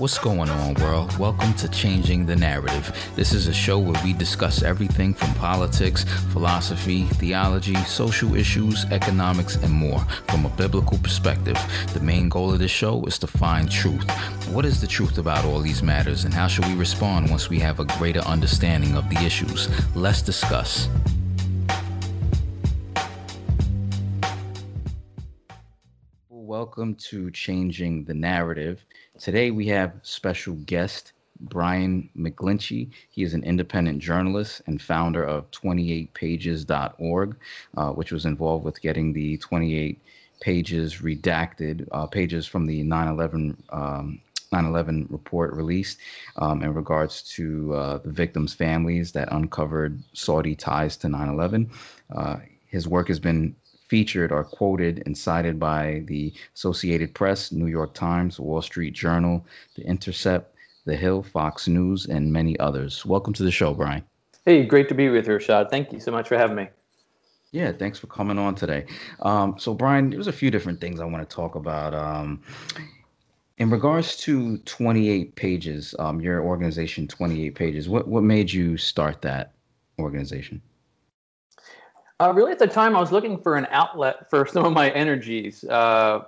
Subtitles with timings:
[0.00, 1.18] What's going on, world?
[1.18, 2.92] Welcome to Changing the Narrative.
[3.16, 9.56] This is a show where we discuss everything from politics, philosophy, theology, social issues, economics,
[9.56, 9.98] and more
[10.28, 11.58] from a biblical perspective.
[11.94, 14.08] The main goal of this show is to find truth.
[14.52, 17.58] What is the truth about all these matters, and how should we respond once we
[17.58, 19.68] have a greater understanding of the issues?
[19.96, 20.88] Let's discuss.
[26.30, 28.84] Welcome to Changing the Narrative.
[29.18, 32.90] Today we have special guest Brian McGlinchey.
[33.10, 37.36] He is an independent journalist and founder of 28pages.org,
[37.76, 40.00] uh, which was involved with getting the 28
[40.40, 44.20] pages redacted, uh, pages from the 9 11 um,
[44.52, 45.98] 9/11 report released
[46.36, 51.68] um, in regards to uh, the victims' families that uncovered Saudi ties to 9/11.
[52.14, 53.54] Uh, his work has been
[53.88, 59.44] featured or quoted and cited by the Associated Press, New York Times, Wall Street Journal,
[59.74, 63.04] The Intercept, The Hill, Fox News, and many others.
[63.04, 64.04] Welcome to the show, Brian.
[64.44, 65.70] Hey, great to be with you, Rashad.
[65.70, 66.68] Thank you so much for having me.
[67.50, 68.86] Yeah, thanks for coming on today.
[69.22, 71.94] Um, so, Brian, there's a few different things I want to talk about.
[71.94, 72.42] Um,
[73.56, 79.22] in regards to 28 pages, um, your organization, 28 pages, what, what made you start
[79.22, 79.54] that
[79.98, 80.60] organization?
[82.20, 84.90] Uh, really, at the time, I was looking for an outlet for some of my
[84.90, 85.62] energies.
[85.62, 86.24] Uh,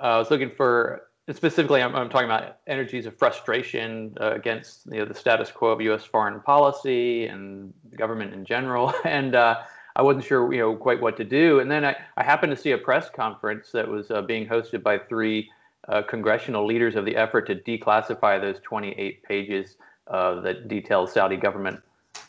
[0.00, 5.00] I was looking for, specifically, I'm, I'm talking about energies of frustration uh, against you
[5.00, 6.02] know, the status quo of U.S.
[6.02, 9.60] foreign policy and government in general, and uh,
[9.96, 11.60] I wasn't sure, you know, quite what to do.
[11.60, 14.82] And then I, I happened to see a press conference that was uh, being hosted
[14.82, 15.50] by three
[15.88, 19.76] uh, congressional leaders of the effort to declassify those 28 pages
[20.08, 21.80] that detail Saudi government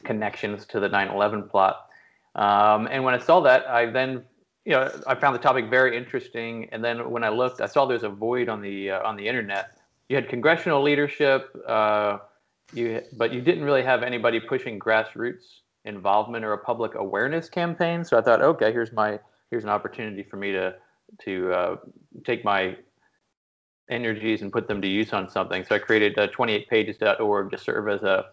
[0.03, 1.87] connections to the 9/11 plot.
[2.35, 4.23] Um, and when I saw that, I then,
[4.65, 6.67] you know, I found the topic very interesting.
[6.71, 9.27] And then when I looked, I saw there's a void on the uh, on the
[9.27, 9.77] internet.
[10.09, 12.17] You had congressional leadership, uh,
[12.73, 18.03] you but you didn't really have anybody pushing grassroots involvement or a public awareness campaign.
[18.03, 19.19] So I thought, okay, here's my
[19.49, 20.75] here's an opportunity for me to
[21.25, 21.75] to uh,
[22.25, 22.75] take my
[23.89, 25.63] energies and put them to use on something.
[25.65, 28.25] So I created uh, 28pages.org to serve as a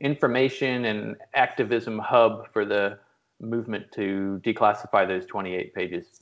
[0.00, 2.98] information and activism hub for the
[3.40, 6.20] movement to declassify those 28 pages.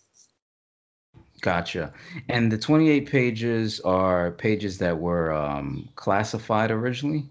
[1.40, 1.92] Gotcha.
[2.28, 7.28] And the 28 pages are pages that were um, classified originally?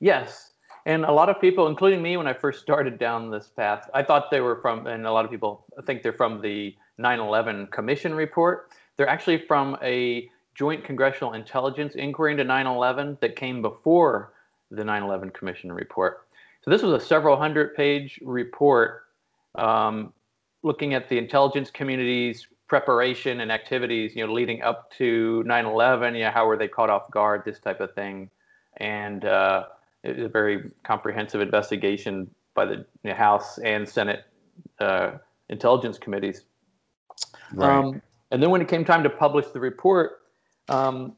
[0.00, 0.52] Yes.
[0.86, 4.02] And a lot of people, including me, when I first started down this path, I
[4.02, 7.68] thought they were from, and a lot of people think they're from the 9 11
[7.68, 8.70] Commission report.
[8.96, 14.32] They're actually from a joint congressional intelligence inquiry into 9 11 that came before
[14.70, 16.26] the 9 11 Commission report.
[16.62, 19.03] So this was a several hundred page report
[19.54, 20.12] um,
[20.62, 26.16] looking at the intelligence community's preparation and activities, you know, leading up to 9/11.
[26.16, 27.42] You know, how were they caught off guard?
[27.44, 28.30] This type of thing,
[28.78, 29.64] and uh,
[30.02, 34.24] it was a very comprehensive investigation by the you know, House and Senate
[34.80, 35.12] uh,
[35.48, 36.44] intelligence committees.
[37.52, 37.70] Right.
[37.70, 40.22] Um, and then when it came time to publish the report,
[40.68, 41.14] um,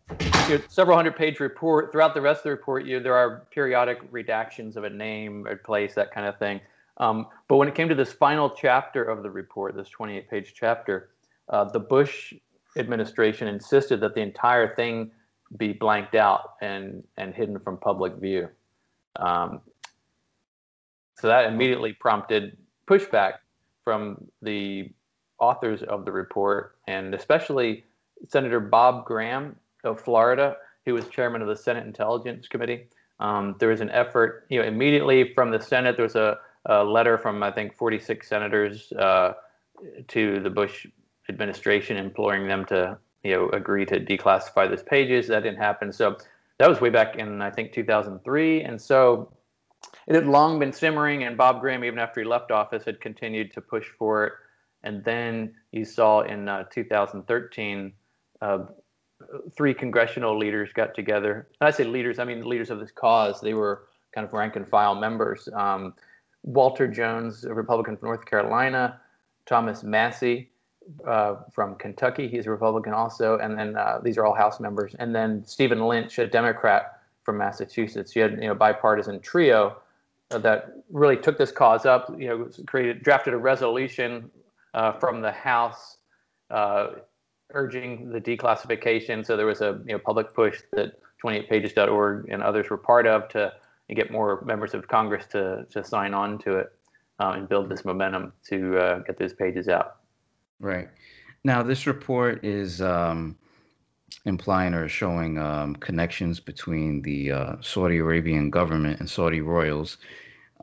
[0.48, 1.92] you know, several hundred page report.
[1.92, 5.46] Throughout the rest of the report, you know, there are periodic redactions of a name,
[5.46, 6.60] a place, that kind of thing.
[6.98, 10.54] Um, but when it came to this final chapter of the report, this 28 page
[10.54, 11.10] chapter,
[11.48, 12.32] uh, the Bush
[12.76, 15.10] administration insisted that the entire thing
[15.56, 18.48] be blanked out and, and hidden from public view.
[19.16, 19.60] Um,
[21.18, 22.56] so that immediately prompted
[22.86, 23.34] pushback
[23.84, 24.90] from the
[25.38, 27.84] authors of the report, and especially
[28.28, 32.88] Senator Bob Graham of Florida, who was chairman of the Senate Intelligence Committee.
[33.20, 36.84] Um, there was an effort, you know, immediately from the Senate, there was a a
[36.84, 39.34] letter from I think 46 senators uh,
[40.08, 40.86] to the Bush
[41.28, 45.28] administration imploring them to you know agree to declassify those pages.
[45.28, 45.92] That didn't happen.
[45.92, 46.16] So
[46.58, 49.32] that was way back in I think 2003, and so
[50.06, 51.24] it had long been simmering.
[51.24, 54.32] And Bob Graham, even after he left office, had continued to push for it.
[54.82, 57.92] And then you saw in uh, 2013.
[58.40, 58.58] Uh,
[59.56, 61.48] three congressional leaders got together.
[61.60, 63.40] And I say leaders, I mean leaders of this cause.
[63.40, 65.48] They were kind of rank and file members.
[65.52, 65.94] Um,
[66.46, 69.00] Walter Jones, a Republican from North Carolina,
[69.44, 70.48] Thomas Massie
[71.06, 74.94] uh, from Kentucky, he's a Republican also, and then uh, these are all House members,
[74.98, 78.14] and then Stephen Lynch, a Democrat from Massachusetts.
[78.14, 79.76] You had you know bipartisan trio
[80.30, 82.08] that really took this cause up.
[82.18, 84.30] You know, created drafted a resolution
[84.74, 85.98] uh, from the House
[86.50, 86.90] uh,
[87.52, 89.26] urging the declassification.
[89.26, 93.28] So there was a you know public push that 28pages.org and others were part of
[93.30, 93.52] to
[93.88, 96.72] and get more members of Congress to to sign on to it
[97.20, 99.96] uh, and build this momentum to uh, get those pages out.
[100.60, 100.88] Right.
[101.44, 103.36] Now, this report is um,
[104.24, 109.98] implying or showing um, connections between the uh, Saudi Arabian government and Saudi royals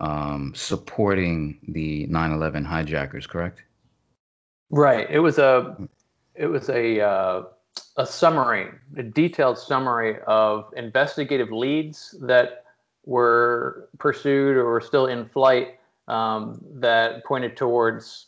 [0.01, 3.27] um, supporting the 9/11 hijackers.
[3.27, 3.63] Correct?
[4.69, 5.09] Right.
[5.09, 5.77] It was a
[6.35, 7.43] it was a uh,
[7.97, 12.62] a summary, a detailed summary of investigative leads that
[13.05, 18.27] were pursued or were still in flight um, that pointed towards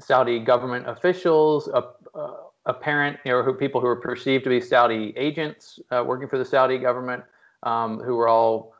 [0.00, 1.82] Saudi government officials, uh,
[2.66, 6.38] apparent, you know, who, people who were perceived to be Saudi agents uh, working for
[6.38, 7.22] the Saudi government,
[7.62, 8.74] um, who were all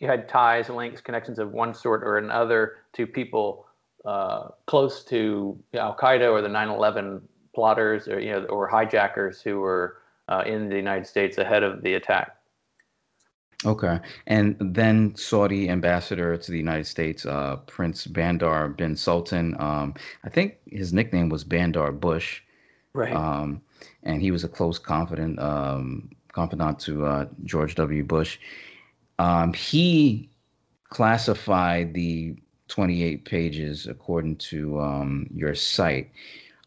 [0.00, 3.66] had ties, links, connections of one sort or another to people
[4.04, 7.20] uh, close to Al Qaeda or the 9/11
[7.54, 9.98] plotters or you know or hijackers who were
[10.28, 12.36] uh, in the United States ahead of the attack.
[13.64, 19.54] Okay, and then Saudi ambassador to the United States, uh, Prince Bandar bin Sultan.
[19.60, 19.94] Um,
[20.24, 22.42] I think his nickname was Bandar Bush.
[22.92, 23.14] Right.
[23.14, 23.62] Um,
[24.02, 28.04] and he was a close confidant, um, confidant to uh, George W.
[28.04, 28.38] Bush.
[29.18, 30.28] Um, he
[30.88, 32.36] classified the
[32.68, 36.10] 28 pages according to um, your site.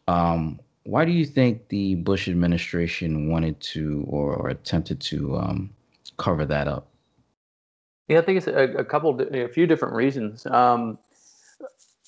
[0.08, 5.70] Um, why do you think the Bush administration wanted to or, or attempted to um,
[6.16, 6.88] cover that up?
[8.08, 10.46] Yeah, I think it's a, a couple, a few different reasons.
[10.46, 10.98] Um,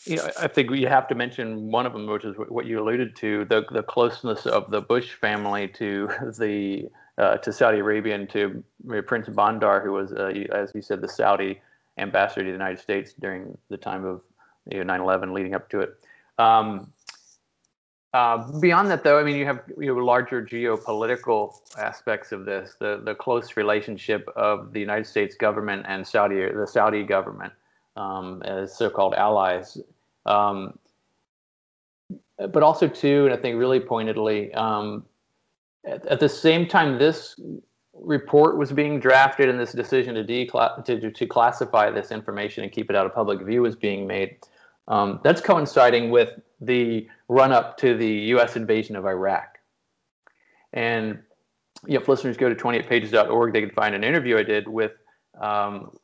[0.05, 2.81] you know, I think you have to mention one of them, which is what you
[2.81, 6.09] alluded to: the the closeness of the Bush family to
[6.39, 6.89] the
[7.19, 8.63] uh, to Saudi Arabia and to
[9.07, 11.61] Prince Bandar, who was, uh, as you said, the Saudi
[11.99, 14.23] ambassador to the United States during the time of
[14.71, 15.99] you know, 9/11, leading up to it.
[16.39, 16.93] Um,
[18.15, 22.75] uh, beyond that, though, I mean, you have you know, larger geopolitical aspects of this,
[22.79, 27.53] the the close relationship of the United States government and Saudi the Saudi government
[27.97, 29.79] um, as so-called allies.
[30.25, 30.79] Um,
[32.39, 35.05] but also, too, and I think really pointedly, um,
[35.85, 37.39] at, at, the same time this
[37.93, 42.91] report was being drafted and this decision to, to, to classify this information and keep
[42.91, 44.37] it out of public view was being made,
[44.87, 48.57] um, that's coinciding with the run up to the U.S.
[48.57, 49.59] invasion of Iraq.
[50.73, 51.21] And
[51.87, 54.93] if listeners go to 28pages.org, they can find an interview I did with
[55.41, 55.97] um,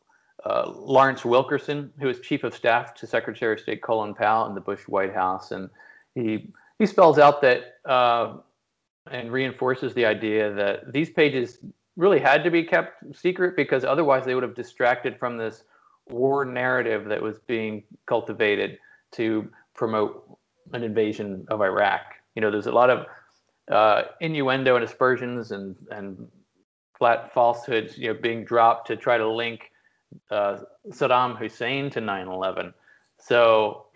[0.45, 4.55] uh, Lawrence Wilkerson, who was chief of staff to Secretary of State Colin Powell in
[4.55, 5.71] the Bush White House, and
[6.15, 8.37] he he spells out that uh,
[9.11, 11.59] and reinforces the idea that these pages
[11.97, 15.65] really had to be kept secret because otherwise they would have distracted from this
[16.09, 18.79] war narrative that was being cultivated
[19.13, 20.39] to promote
[20.73, 22.03] an invasion of Iraq.
[22.35, 23.07] You know, there's a lot of
[23.71, 26.29] uh, innuendo and aspersions and and
[26.99, 29.71] flat falsehoods, you know, being dropped to try to link
[30.31, 30.59] uh,
[30.91, 32.73] Saddam Hussein to 9/11.
[33.19, 33.87] So,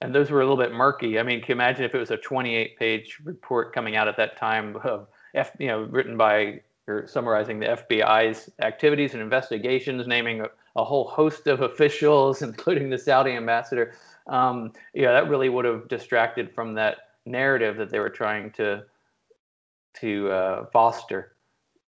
[0.00, 1.18] and those were a little bit murky.
[1.18, 4.36] I mean, can you imagine if it was a 28-page report coming out at that
[4.36, 10.42] time of, F, you know, written by or summarizing the FBI's activities and investigations, naming
[10.42, 10.46] a,
[10.76, 13.94] a whole host of officials, including the Saudi ambassador.
[14.26, 18.84] Um, yeah, that really would have distracted from that narrative that they were trying to
[20.00, 21.36] to uh, foster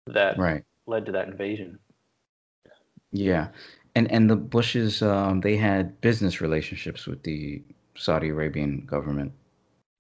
[0.06, 0.64] that right.
[0.87, 1.79] led to that invasion.
[3.12, 3.49] Yeah,
[3.94, 7.62] and and the Bushes um, they had business relationships with the
[7.96, 9.32] Saudi Arabian government,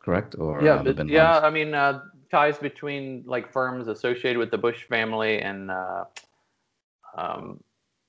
[0.00, 0.34] correct?
[0.38, 1.38] Or yeah, um, yeah.
[1.38, 2.00] I mean, uh,
[2.30, 6.04] ties between like firms associated with the Bush family and uh,
[7.16, 7.60] um,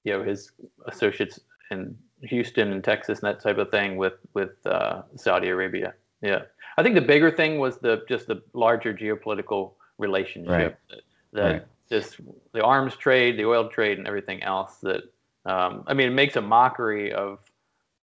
[0.06, 0.52] you know his
[0.88, 1.40] associates
[1.70, 5.94] in Houston and Texas and that type of thing with with uh, Saudi Arabia.
[6.22, 6.44] Yeah,
[6.78, 10.78] I think the bigger thing was the just the larger geopolitical relationship right.
[10.90, 11.02] that,
[11.34, 11.66] that right.
[11.90, 12.20] just
[12.54, 14.78] the arms trade, the oil trade, and everything else.
[14.78, 15.04] That
[15.46, 17.40] um, I mean, it makes a mockery of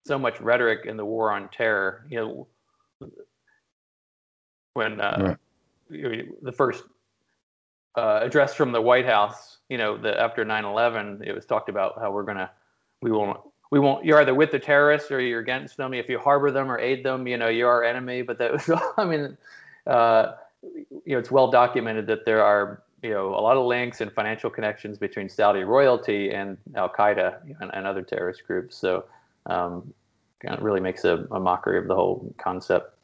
[0.06, 2.06] so much rhetoric in the war on terror.
[2.10, 2.48] You
[3.02, 3.10] know,
[4.74, 5.38] when uh,
[5.92, 6.28] right.
[6.42, 6.84] the first
[7.96, 12.00] uh, address from the White House, you know, the, after 9/11, it was talked about
[12.00, 12.50] how we're gonna
[13.02, 13.40] we won't
[13.72, 15.94] we won't you're either with the terrorists or you're against them.
[15.94, 18.22] If you harbor them or aid them you know you're our enemy.
[18.22, 19.38] But that was i mean
[19.88, 24.02] uh, you know it's well documented that there are you know a lot of links
[24.02, 28.76] and financial connections between saudi royalty and al-qaeda and, and other terrorist groups.
[28.76, 29.06] So
[29.46, 29.94] um,
[30.44, 32.96] it really makes a, a, mockery of the whole concept.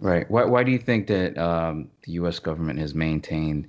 [0.00, 0.30] Right.
[0.30, 3.68] Why, why do you think that um, the u.s government has maintained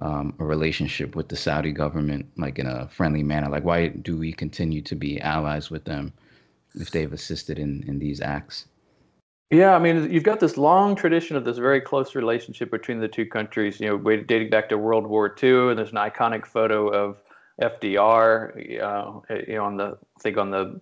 [0.00, 3.48] um, a relationship with the Saudi government, like in a friendly manner?
[3.48, 6.12] Like, why do we continue to be allies with them
[6.74, 8.66] if they've assisted in, in these acts?
[9.50, 13.08] Yeah, I mean, you've got this long tradition of this very close relationship between the
[13.08, 15.70] two countries, you know, dating back to World War II.
[15.70, 17.22] And there's an iconic photo of
[17.62, 20.80] FDR, uh, you know, on the, I think on the,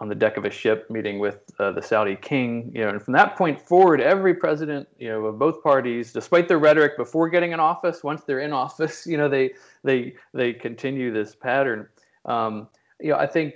[0.00, 2.72] on the deck of a ship meeting with uh, the Saudi king.
[2.74, 6.48] You know, and from that point forward, every president, you know, of both parties, despite
[6.48, 9.50] their rhetoric before getting in office, once they're in office, you know, they
[9.84, 11.86] they they continue this pattern.
[12.24, 13.54] Um, you know, I think,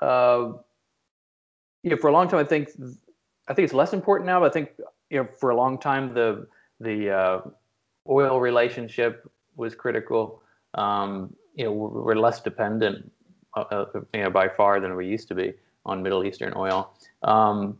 [0.00, 0.52] uh,
[1.82, 2.70] you know, for a long time, I think
[3.48, 4.40] I think it's less important now.
[4.40, 4.70] But I think
[5.10, 6.46] you know, for a long time, the
[6.78, 7.40] the uh,
[8.08, 10.42] oil relationship was critical.
[10.74, 13.12] Um, you know, we're, less dependent,
[13.54, 13.84] uh, uh,
[14.14, 15.52] you know, by far than we used to be
[15.84, 16.92] on Middle Eastern oil.
[17.22, 17.78] Um,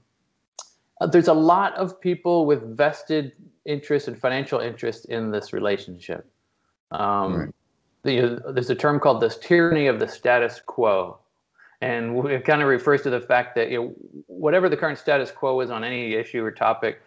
[1.00, 3.32] uh, there's a lot of people with vested
[3.64, 6.26] interest and financial interest in this relationship.
[6.90, 7.54] Um, right.
[8.02, 11.18] the, there's a term called this tyranny of the status quo.
[11.80, 13.94] And it kind of refers to the fact that you know,
[14.26, 17.00] whatever the current status quo is on any issue or topic,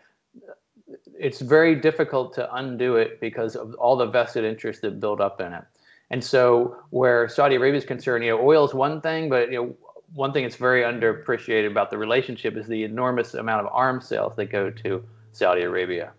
[1.17, 5.41] it's very difficult to undo it because of all the vested interests that build up
[5.41, 5.63] in it.
[6.11, 9.57] And so, where Saudi Arabia is concerned, you know, oil is one thing, but you
[9.57, 9.75] know,
[10.15, 14.33] one thing that's very underappreciated about the relationship is the enormous amount of arms sales
[14.37, 15.03] that go to
[15.33, 16.13] Saudi Arabia.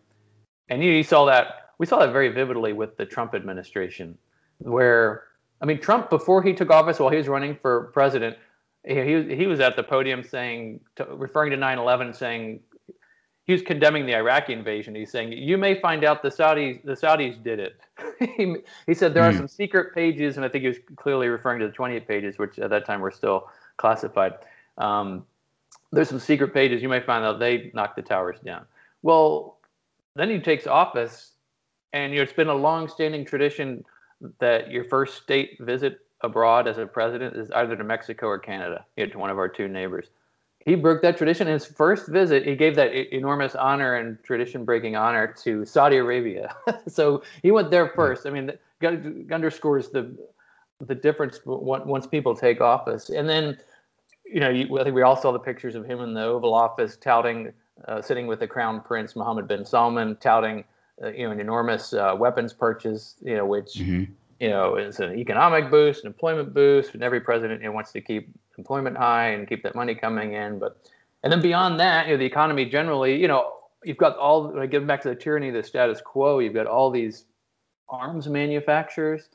[0.69, 4.17] And you, you saw that we saw that very vividly with the Trump administration,
[4.59, 5.25] where
[5.63, 8.37] I mean, Trump before he took office, while he was running for president,
[8.85, 12.61] he he was at the podium saying, to, referring to 9/11, saying
[13.45, 14.95] he was condemning the Iraqi invasion.
[14.95, 17.81] He's saying you may find out the Saudis the Saudis did it.
[18.37, 19.29] he, he, said there mm.
[19.29, 19.39] are hmm.
[19.39, 22.59] some secret pages, and I think he was clearly referring to the 28 pages, which
[22.59, 24.35] at that time were still classified.
[24.79, 25.25] Um,
[25.93, 28.65] there's some secret pages you may find out they knocked the towers down.
[29.03, 29.59] Well,
[30.15, 31.33] then he takes office,
[31.93, 33.85] and you know, it's been a long-standing tradition
[34.39, 38.85] that your first state visit abroad as a president is either to Mexico or Canada,
[38.97, 40.09] you know, to one of our two neighbors
[40.67, 41.47] he broke that tradition.
[41.47, 46.55] His first visit, he gave that enormous honor and tradition-breaking honor to Saudi Arabia.
[46.89, 48.27] so he went there first.
[48.27, 48.47] I mean,
[48.81, 50.13] that underscores the
[50.81, 53.11] the difference once people take office.
[53.11, 53.59] And then,
[54.25, 56.55] you know, you, I think we all saw the pictures of him in the Oval
[56.55, 57.53] Office touting,
[57.89, 60.65] uh, sitting with the Crown Prince Mohammed bin Salman, touting,
[61.03, 63.75] uh, you know, an enormous uh, weapons purchase, you know, which.
[63.75, 67.73] Mm-hmm you know, is an economic boost, an employment boost, and every president you know,
[67.73, 68.29] wants to keep
[68.59, 70.59] employment high and keep that money coming in.
[70.59, 70.77] But
[71.23, 74.49] and then beyond that, you know, the economy generally, you know, you've got all.
[74.49, 77.25] When I get back to the tyranny of the status quo, you've got all these
[77.89, 79.29] arms manufacturers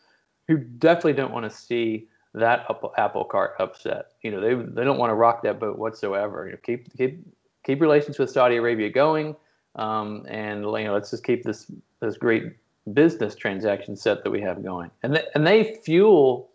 [0.52, 2.66] who definitely don't want to see that
[2.98, 4.12] apple cart upset.
[4.22, 6.46] You know, they they don't want to rock that boat whatsoever.
[6.46, 7.26] You know, keep keep
[7.64, 9.36] keep relations with Saudi Arabia going,
[9.76, 12.54] um, and you know, let's just keep this this great
[12.94, 16.50] business transaction set that we have going, and th- and they fuel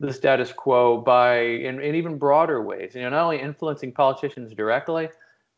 [0.00, 2.94] the status quo by in, in even broader ways.
[2.94, 5.08] You know, not only influencing politicians directly,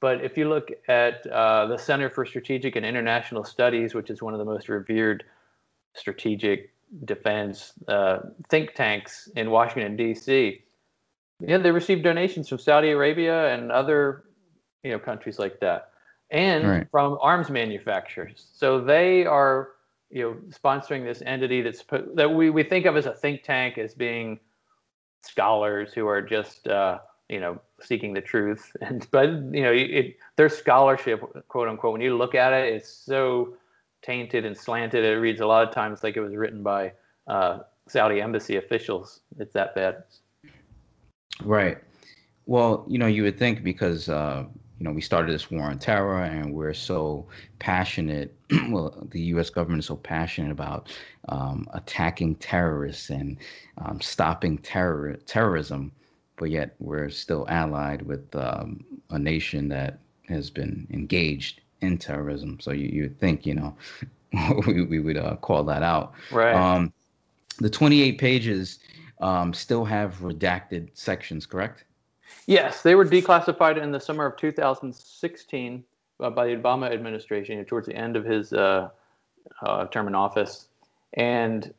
[0.01, 4.21] but if you look at uh, the Center for Strategic and International Studies, which is
[4.21, 5.25] one of the most revered
[5.95, 6.74] strategic
[7.05, 10.63] defense uh, think tanks in Washington D.C.,
[11.41, 14.25] yeah, they receive donations from Saudi Arabia and other
[14.83, 15.91] you know countries like that,
[16.31, 16.87] and right.
[16.91, 18.47] from arms manufacturers.
[18.55, 19.71] So they are
[20.11, 21.85] you know sponsoring this entity that's
[22.15, 24.39] that we, we think of as a think tank as being
[25.23, 26.99] scholars who are just uh,
[27.29, 32.01] you know seeking the truth and but you know it, their scholarship quote unquote when
[32.01, 33.55] you look at it it's so
[34.05, 36.93] tainted and slanted it reads a lot of times like it was written by
[37.27, 40.05] uh, saudi embassy officials it's that bad
[41.43, 41.79] right
[42.47, 44.45] well you know you would think because uh,
[44.79, 47.27] you know, we started this war on terror and we're so
[47.59, 48.35] passionate.
[48.69, 49.49] well, the U.S.
[49.49, 50.89] government is so passionate about
[51.29, 53.39] um, attacking terrorists and
[53.79, 55.93] um, stopping terror terrorism,
[56.37, 62.59] but yet we're still allied with um, a nation that has been engaged in terrorism.
[62.61, 63.77] So you you think you know
[64.67, 66.13] we we would uh, call that out.
[66.31, 66.55] Right.
[66.55, 66.93] Um,
[67.59, 68.81] the 28 pages
[69.21, 71.85] um, still have redacted sections, correct?
[72.47, 75.85] Yes, they were declassified in the summer of 2016
[76.21, 78.89] uh, by the Obama administration, you know, towards the end of his uh,
[79.63, 80.67] uh, term in office,
[81.15, 81.73] and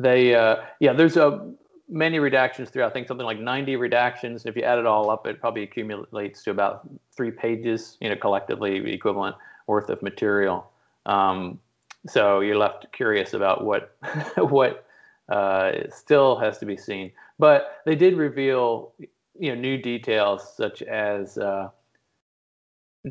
[0.00, 1.52] they, uh, yeah, there's a
[1.92, 2.90] many redactions throughout.
[2.90, 4.46] I think something like 90 redactions.
[4.46, 8.16] If you add it all up, it probably accumulates to about three pages, you know,
[8.16, 10.70] collectively equivalent worth of material.
[11.06, 11.60] Um,
[12.06, 13.96] so you're left curious about what
[14.36, 14.86] what
[15.28, 17.12] uh, still has to be seen.
[17.38, 18.92] But they did reveal
[19.38, 21.68] you know new details such as uh,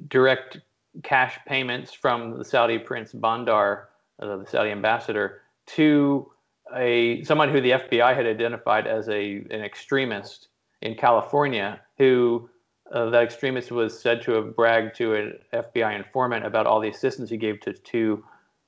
[0.08, 0.60] direct
[1.04, 3.90] cash payments from the Saudi Prince Bandar,
[4.22, 6.32] uh, the Saudi ambassador, to
[6.76, 10.50] a someone who the FBI had identified as a an extremist
[10.82, 12.50] in California, who
[12.92, 16.90] uh, that extremist was said to have bragged to an FBI informant about all the
[16.90, 18.24] assistance he gave to two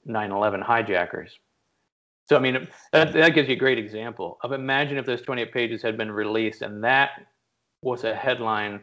[0.08, 1.40] 9/11 hijackers.
[2.30, 5.52] So I mean, that, that gives you a great example of imagine if those 28
[5.52, 7.26] pages had been released and that
[7.82, 8.80] was a headline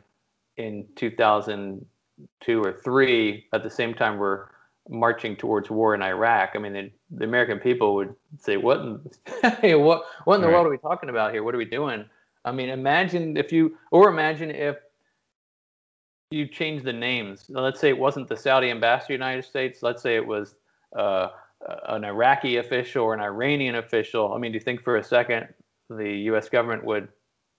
[0.57, 3.47] in 2002 or three.
[3.53, 4.47] At the same time, we're
[4.91, 6.51] marching towards war in Iraq.
[6.55, 8.81] I mean, the, the American people would say, "What?
[8.81, 9.01] In,
[9.81, 10.05] what?
[10.25, 10.53] What in the right.
[10.53, 11.43] world are we talking about here?
[11.43, 12.05] What are we doing?"
[12.45, 14.77] I mean, imagine if you, or imagine if
[16.31, 17.47] you change the names.
[17.49, 19.83] Let's say it wasn't the Saudi ambassador to the United States.
[19.83, 20.55] Let's say it was
[20.97, 21.29] uh,
[21.89, 24.33] an Iraqi official or an Iranian official.
[24.33, 25.49] I mean, do you think for a second
[25.89, 26.49] the U.S.
[26.49, 27.09] government would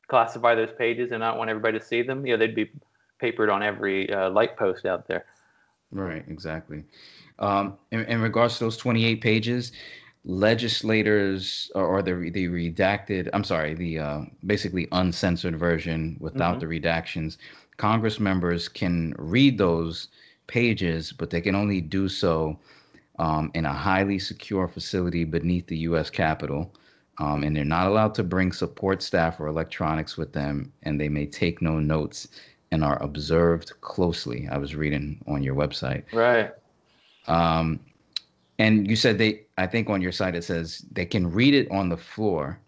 [0.07, 2.25] classify those pages and not want everybody to see them?
[2.25, 2.71] Yeah, they'd be
[3.19, 5.25] papered on every uh, light post out there.
[5.91, 6.83] Right, exactly.
[7.39, 9.71] Um, in, in, regards to those 28 pages,
[10.23, 16.69] legislators or, or the the redacted, I'm sorry, the uh, basically uncensored version without mm-hmm.
[16.69, 17.37] the redactions,
[17.77, 20.09] Congress members can read those
[20.47, 22.59] pages, but they can only do so
[23.19, 26.09] um, in a highly secure facility beneath the U.S.
[26.09, 26.73] Capitol.
[27.17, 31.09] Um, and they're not allowed to bring support staff or electronics with them, and they
[31.09, 32.29] may take no notes
[32.71, 34.47] and are observed closely.
[34.49, 36.03] I was reading on your website.
[36.13, 36.51] Right.
[37.27, 37.79] Um,
[38.59, 41.69] and you said they, I think on your site it says they can read it
[41.69, 42.59] on the floor,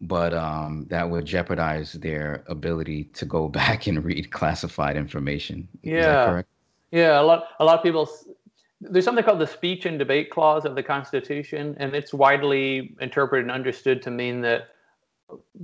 [0.00, 5.68] but um, that would jeopardize their ability to go back and read classified information.
[5.82, 6.26] Yeah.
[6.26, 6.48] Correct.
[6.90, 7.20] Yeah.
[7.20, 8.08] A lot, a lot of people.
[8.80, 13.44] There's something called the speech and debate clause of the Constitution, and it's widely interpreted
[13.44, 14.68] and understood to mean that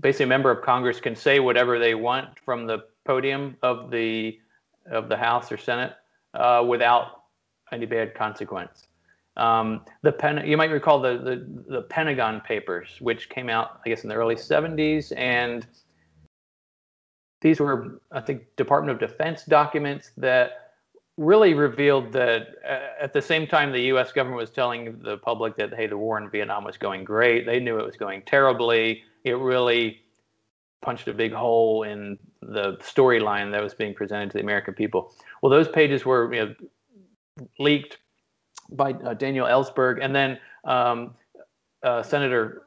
[0.00, 4.38] basically a member of Congress can say whatever they want from the podium of the
[4.90, 5.94] of the House or Senate
[6.34, 7.22] uh, without
[7.72, 8.88] any bad consequence.
[9.36, 13.88] Um, the pen, you might recall the, the, the Pentagon Papers, which came out, I
[13.88, 15.66] guess, in the early 70s, and
[17.40, 20.72] these were, I think, Department of Defense documents that
[21.16, 24.12] really revealed that uh, at the same time the U.S.
[24.12, 27.60] government was telling the public that hey, the war in Vietnam was going great, they
[27.60, 29.02] knew it was going terribly.
[29.24, 30.00] It really
[30.82, 35.14] punched a big hole in the storyline that was being presented to the American people.
[35.42, 36.54] Well, those pages were you know,
[37.58, 37.98] leaked
[38.72, 41.14] by uh, Daniel Ellsberg, and then um,
[41.82, 42.62] uh, Senator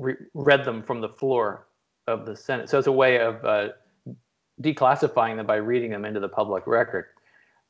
[0.00, 1.66] re- read them from the floor
[2.06, 2.68] of the Senate.
[2.70, 3.68] So it's a way of uh,
[4.62, 7.06] declassifying them by reading them into the public record.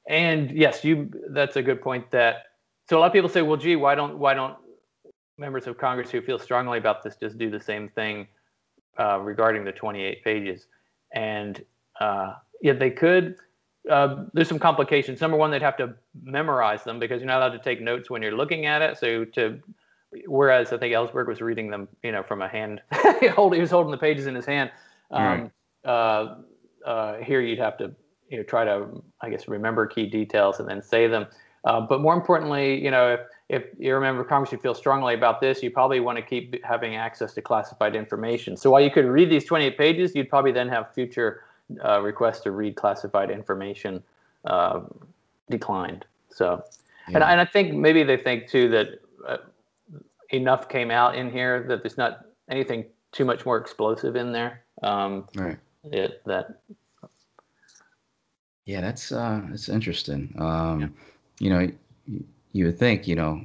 [0.09, 2.11] And yes, you—that's a good point.
[2.13, 2.45] That
[2.89, 4.57] so a lot of people say, well, gee, why don't why don't
[5.39, 8.27] members of Congress who feel strongly about this just do the same thing
[8.99, 10.67] uh, regarding the 28 pages?
[11.15, 11.65] And
[12.01, 13.37] uh, yeah, they could
[13.91, 15.21] uh, there's some complications.
[15.21, 18.23] Number one, they'd have to memorize them because you're not allowed to take notes when
[18.23, 18.99] you're looking at it.
[18.99, 19.61] So to
[20.27, 22.81] whereas I think Ellsberg was reading them, you know, from a hand.
[23.21, 24.71] he, he was holding the pages in his hand.
[25.11, 25.51] Um, right.
[25.85, 26.35] uh,
[26.85, 27.95] uh, here you'd have to
[28.29, 31.27] you know try to I guess remember key details and then say them.
[31.65, 35.41] Uh, but more importantly, you know, if if you remember Congress, you feel strongly about
[35.41, 38.57] this, you probably want to keep having access to classified information.
[38.57, 41.45] So while you could read these 28 pages, you'd probably then have future
[41.85, 44.03] uh, request to read classified information
[44.45, 44.81] uh,
[45.49, 46.05] declined.
[46.29, 46.65] So,
[47.09, 47.17] yeah.
[47.17, 49.37] and, and I think maybe they think too that uh,
[50.31, 54.65] enough came out in here that there's not anything too much more explosive in there.
[54.83, 55.57] Um, right.
[55.85, 56.61] It, that.
[58.65, 60.35] Yeah, that's uh, that's interesting.
[60.39, 60.89] Um, yeah.
[61.39, 61.73] You know,
[62.57, 63.43] you, would think, you know,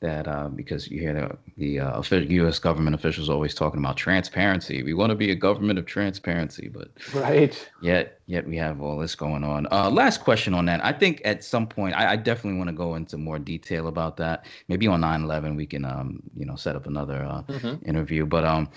[0.00, 2.58] that uh, because you hear the, the uh, U.S.
[2.58, 4.82] government officials always talking about transparency.
[4.82, 8.98] We want to be a government of transparency, but right yet yet we have all
[8.98, 9.66] this going on.
[9.72, 10.84] Uh, last question on that.
[10.84, 14.16] I think at some point I, I definitely want to go into more detail about
[14.18, 14.46] that.
[14.68, 17.88] Maybe on 9/11 we can um, you know set up another uh, mm-hmm.
[17.88, 18.24] interview.
[18.24, 18.68] But um,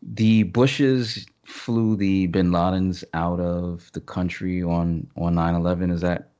[0.00, 5.92] the Bushes flew the Bin Ladens out of the country on on 9/11.
[5.92, 6.30] Is that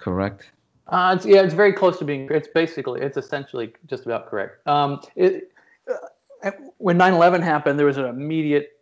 [0.00, 0.50] correct?
[0.88, 2.28] Uh, it's, yeah, it's very close to being.
[2.30, 4.66] It's basically, it's essentially just about correct.
[4.66, 5.52] Um, it,
[5.90, 8.72] uh, when 9/11 happened, there was an immediate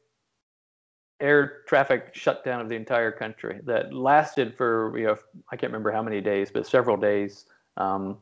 [1.20, 5.16] air traffic shutdown of the entire country that lasted for you know
[5.50, 7.46] I can't remember how many days, but several days.
[7.76, 8.18] Um,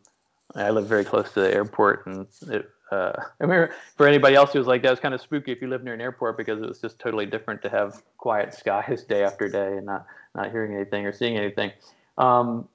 [0.55, 4.53] I live very close to the airport, and it, uh, I remember for anybody else
[4.53, 6.63] who was like that, was kind of spooky if you live near an airport because
[6.63, 10.51] it was just totally different to have quiet skies day after day and not not
[10.51, 11.71] hearing anything or seeing anything.
[12.17, 12.69] Um,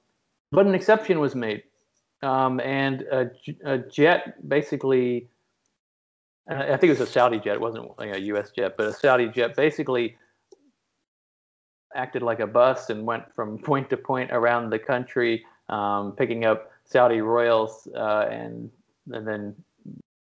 [0.52, 1.62] but an exception was made.
[2.22, 3.30] Um, and a,
[3.64, 5.28] a, jet basically,
[6.48, 9.28] I think it was a Saudi jet, it wasn't a US jet, but a Saudi
[9.28, 10.16] jet basically
[11.94, 16.44] acted like a bus and went from point to point around the country, um, picking
[16.44, 17.88] up Saudi royals.
[17.96, 18.70] Uh, and,
[19.12, 19.54] and then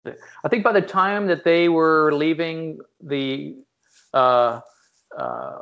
[0.06, 3.56] I think by the time that they were leaving the
[4.14, 4.60] uh,
[5.16, 5.58] uh,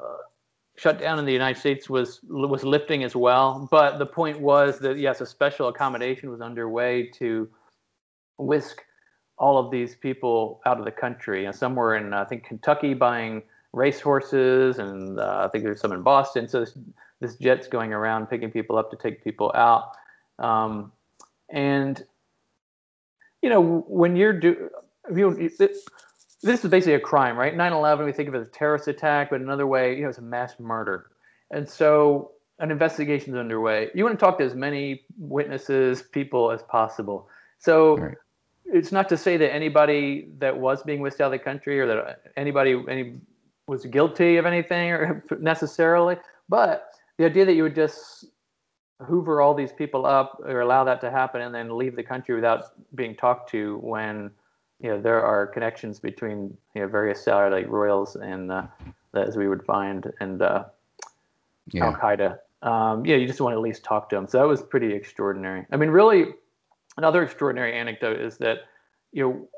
[0.77, 3.69] shutdown in the United States was was lifting as well.
[3.71, 7.49] But the point was that yes, a special accommodation was underway to
[8.39, 8.83] whisk
[9.39, 11.45] all of these people out of the country.
[11.47, 15.93] And some were in I think Kentucky buying racehorses, and uh, I think there's some
[15.93, 16.49] in Boston.
[16.49, 16.79] So this,
[17.21, 19.93] this jet's going around picking people up to take people out.
[20.39, 20.93] Um,
[21.51, 22.05] and
[23.43, 24.71] you know, when you're do,
[25.15, 25.87] you, this,
[26.42, 27.55] this is basically a crime, right?
[27.55, 30.18] 9/11, we think of it as a terrorist attack, but another way, you know, it's
[30.18, 31.11] a mass murder.
[31.51, 33.90] And so an investigation is underway.
[33.94, 37.29] You want to talk to as many witnesses, people as possible.
[37.59, 38.16] So right.
[38.64, 41.87] it's not to say that anybody that was being whisked out of the country or
[41.87, 43.20] that anybody any
[43.68, 46.16] was guilty of anything or necessarily,
[46.49, 48.27] but the idea that you would just
[49.05, 52.35] hoover all these people up or allow that to happen and then leave the country
[52.35, 54.31] without being talked to when
[54.81, 58.67] you know there are connections between you know various Saudi royals and uh,
[59.15, 60.65] as we would find and uh,
[61.73, 61.87] yeah.
[61.87, 62.39] Al Qaeda.
[62.62, 64.27] Um, yeah, you just want to at least talk to them.
[64.27, 65.67] So that was pretty extraordinary.
[65.71, 66.35] I mean, really,
[66.97, 68.59] another extraordinary anecdote is that
[69.12, 69.49] you know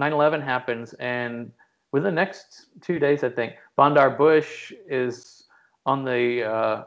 [0.00, 1.52] 9/11 happens and
[1.92, 5.44] within the next two days, I think Bandar Bush is
[5.86, 6.84] on the uh,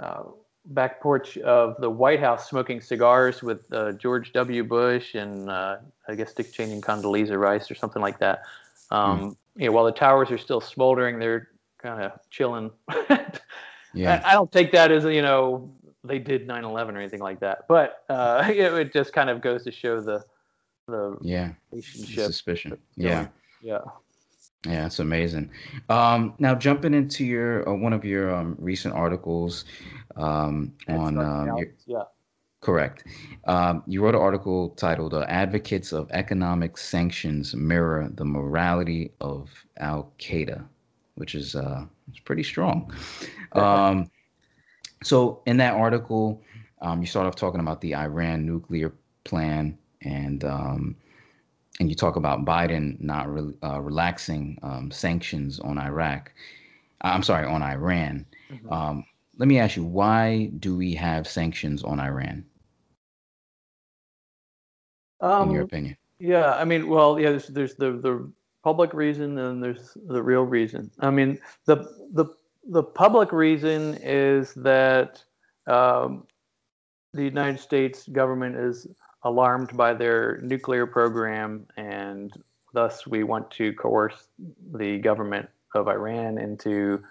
[0.00, 0.22] uh,
[0.66, 4.64] back porch of the White House smoking cigars with uh, George W.
[4.64, 8.42] Bush and uh, I guess Dick Cheney and Condoleezza Rice or something like that.
[8.90, 9.36] Um, mm.
[9.56, 12.70] You know, while the towers are still smoldering, they're kind of chilling.
[13.94, 15.72] yeah, I, I, don't take that as you know
[16.04, 19.64] they did 9/11 or anything like that, but uh, it, it, just kind of goes
[19.64, 20.24] to show the
[20.86, 22.78] the yeah relationship suspicion.
[22.96, 23.28] Yeah,
[23.62, 23.80] yeah.
[24.66, 25.50] Yeah, it's amazing.
[25.88, 29.64] Um, now, jumping into your uh, one of your um, recent articles
[30.16, 32.02] um, on um, your, yeah,
[32.60, 33.04] correct.
[33.44, 39.48] Um, you wrote an article titled uh, "Advocates of Economic Sanctions Mirror the Morality of
[39.78, 40.62] Al Qaeda,"
[41.14, 42.92] which is uh, it's pretty strong.
[43.52, 44.10] Um,
[45.02, 46.42] so, in that article,
[46.82, 48.92] um, you start off talking about the Iran nuclear
[49.24, 50.96] plan and um,
[51.80, 56.30] and you talk about Biden not re- uh, relaxing um, sanctions on Iraq.
[57.00, 58.26] I'm sorry, on Iran.
[58.52, 58.70] Mm-hmm.
[58.70, 59.04] Um,
[59.38, 62.44] let me ask you, why do we have sanctions on Iran?
[65.22, 65.96] Um, in your opinion?
[66.18, 68.30] Yeah, I mean, well, yeah, there's, there's the the
[68.62, 70.90] public reason and there's the real reason.
[71.00, 71.76] I mean, the
[72.12, 72.26] the
[72.68, 75.24] the public reason is that
[75.66, 76.26] um,
[77.14, 78.86] the United States government is
[79.22, 82.32] alarmed by their nuclear program, and
[82.72, 84.28] thus we want to coerce
[84.72, 87.02] the government of Iran into,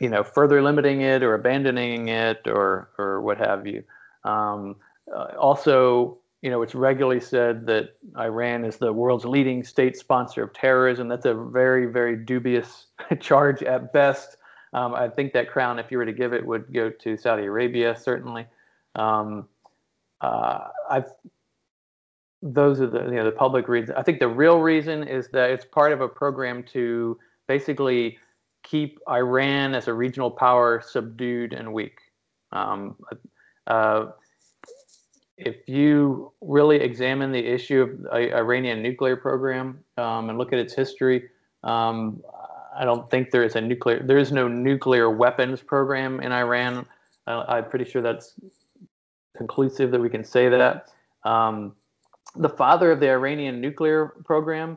[0.00, 3.82] you know, further limiting it or abandoning it or or what have you.
[4.24, 4.76] Um,
[5.14, 10.42] uh, also, you know, it's regularly said that Iran is the world's leading state sponsor
[10.42, 11.08] of terrorism.
[11.08, 12.86] That's a very, very dubious
[13.20, 14.36] charge at best.
[14.72, 17.44] Um, I think that crown, if you were to give it, would go to Saudi
[17.44, 18.46] Arabia, certainly.
[18.94, 19.48] Um,
[20.20, 21.04] uh, I
[22.42, 23.96] those are the you know the public reasons.
[23.96, 28.18] I think the real reason is that it's part of a program to basically
[28.62, 31.98] keep Iran as a regional power subdued and weak.
[32.52, 32.96] Um,
[33.66, 34.06] uh,
[35.36, 40.58] if you really examine the issue of the Iranian nuclear program um, and look at
[40.58, 41.30] its history,
[41.64, 42.22] um,
[42.78, 44.02] I don't think there is a nuclear.
[44.02, 46.86] There is no nuclear weapons program in Iran.
[47.26, 48.34] I'm pretty sure that's
[49.40, 50.92] conclusive that we can say that.
[51.24, 51.74] Um,
[52.36, 54.76] the father of the Iranian nuclear program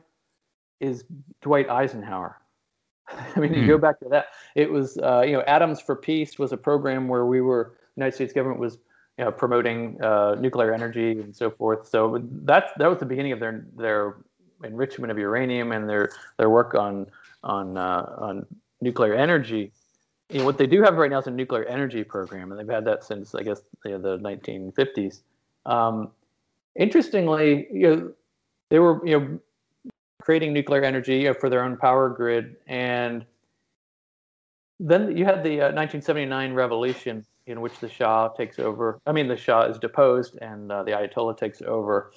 [0.79, 1.03] is
[1.41, 2.37] Dwight Eisenhower.
[3.35, 3.57] I mean, mm.
[3.57, 3.81] you go hmm.
[3.81, 4.27] back to that.
[4.55, 8.15] It was, uh, you know, Atoms for Peace was a program where we were, United
[8.15, 8.77] States government was,
[9.17, 11.87] you know, promoting uh, nuclear energy and so forth.
[11.87, 14.15] So that's that was the beginning of their their
[14.63, 17.05] enrichment of uranium and their their work on
[17.43, 18.45] on uh, on
[18.81, 19.71] nuclear energy
[20.33, 22.67] you know, what they do have right now is a nuclear energy program, and they've
[22.67, 25.21] had that since I guess you know, the 1950s.
[25.65, 26.11] Um,
[26.75, 28.11] interestingly, you know,
[28.69, 29.39] they were you know
[30.21, 33.25] creating nuclear energy you know, for their own power grid, and
[34.79, 38.99] then you had the uh, 1979 revolution in which the Shah takes over.
[39.05, 42.11] I mean, the Shah is deposed, and uh, the Ayatollah takes over.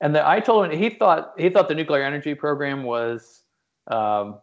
[0.00, 3.42] And the Ayatollah, he thought he thought the nuclear energy program was
[3.88, 4.38] um,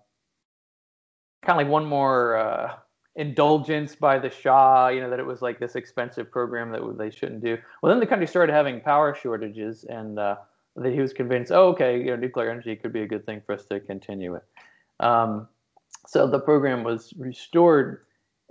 [1.46, 2.36] kind of like one more.
[2.36, 2.76] Uh,
[3.16, 7.10] indulgence by the Shah, you know, that it was like this expensive program that they
[7.10, 7.58] shouldn't do.
[7.82, 10.36] Well, then the country started having power shortages, and uh,
[10.76, 13.42] that he was convinced, oh, okay, you know, nuclear energy could be a good thing
[13.46, 14.44] for us to continue it.
[15.00, 15.48] Um,
[16.08, 18.02] so the program was restored,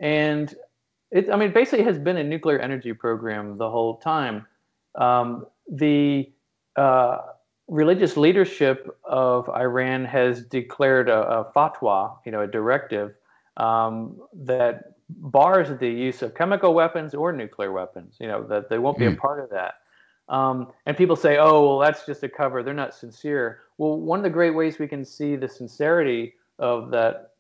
[0.00, 0.55] and
[1.11, 4.46] it, I mean, basically has been a nuclear energy program the whole time.
[4.94, 6.33] Um, the
[6.77, 7.18] uh,
[7.68, 13.14] religious leadership of Iran has declared a, a fatwa, you know, a directive
[13.56, 18.16] um, that bars the use of chemical weapons or nuclear weapons.
[18.20, 19.08] You know that they won't be mm.
[19.08, 19.18] a hmm.
[19.18, 19.74] part of that.
[20.28, 22.62] Um, and people say, "Oh, well, that's just a cover.
[22.62, 26.90] They're not sincere." Well, one of the great ways we can see the sincerity of
[26.90, 27.32] that,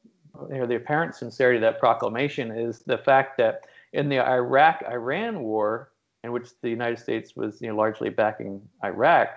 [0.50, 5.40] you know, the apparent sincerity of that proclamation is the fact that in the Iraq-Iran
[5.40, 5.92] war,
[6.24, 9.28] in which the United States was you know, largely backing Iraq,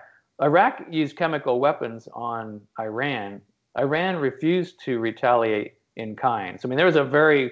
[0.41, 3.41] Iraq used chemical weapons on Iran.
[3.77, 6.59] Iran refused to retaliate in kind.
[6.59, 7.51] So I mean, there was a very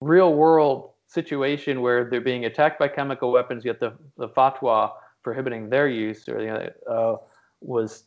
[0.00, 5.68] real world situation where they're being attacked by chemical weapons, yet the, the fatwa prohibiting
[5.68, 7.16] their use or you know, uh,
[7.60, 8.04] was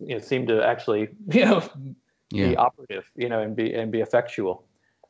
[0.00, 1.62] you know seemed to actually you know
[2.30, 2.48] yeah.
[2.48, 4.64] be operative, you know, and be and be effectual.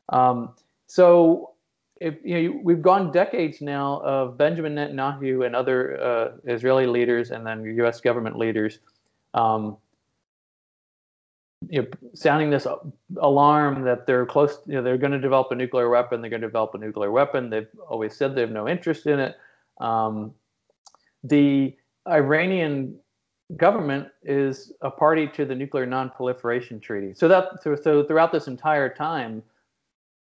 [0.09, 0.53] Um,
[0.87, 1.51] so
[2.01, 7.31] if you know, we've gone decades now of Benjamin Netanyahu and other uh, Israeli leaders
[7.31, 8.01] and then U.S.
[8.01, 8.79] government leaders,
[9.33, 9.77] um,
[11.69, 12.67] you know, sounding this
[13.17, 16.21] alarm that they're close, you know, they're going to develop a nuclear weapon.
[16.21, 17.49] They're going to develop a nuclear weapon.
[17.49, 19.35] They've always said they have no interest in it.
[19.79, 20.33] Um,
[21.23, 21.75] the
[22.07, 22.99] Iranian
[23.57, 27.13] government is a party to the Nuclear Non-Proliferation Treaty.
[27.13, 29.43] So that so, so throughout this entire time,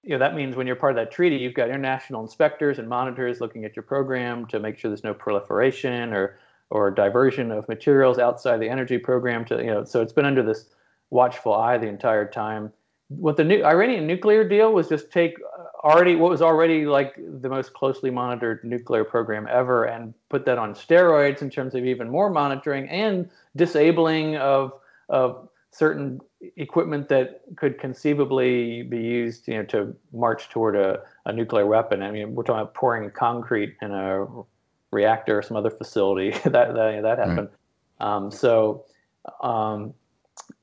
[0.02, 2.88] you know that means when you're part of that treaty, you've got international inspectors and
[2.88, 6.38] monitors looking at your program to make sure there's no proliferation or
[6.70, 9.44] or diversion of materials outside the energy program.
[9.46, 10.70] To you know, so it's been under this
[11.12, 12.72] watchful eye the entire time.
[13.08, 15.36] What the new Iranian nuclear deal was just take
[15.84, 20.56] already what was already like the most closely monitored nuclear program ever and put that
[20.56, 24.72] on steroids in terms of even more monitoring and disabling of
[25.08, 26.20] of certain
[26.56, 32.02] equipment that could conceivably be used you know to march toward a, a nuclear weapon
[32.02, 34.26] i mean we're talking about pouring concrete in a
[34.92, 37.48] reactor or some other facility that that, that happened
[38.00, 38.06] right.
[38.16, 38.84] um, so
[39.42, 39.94] um,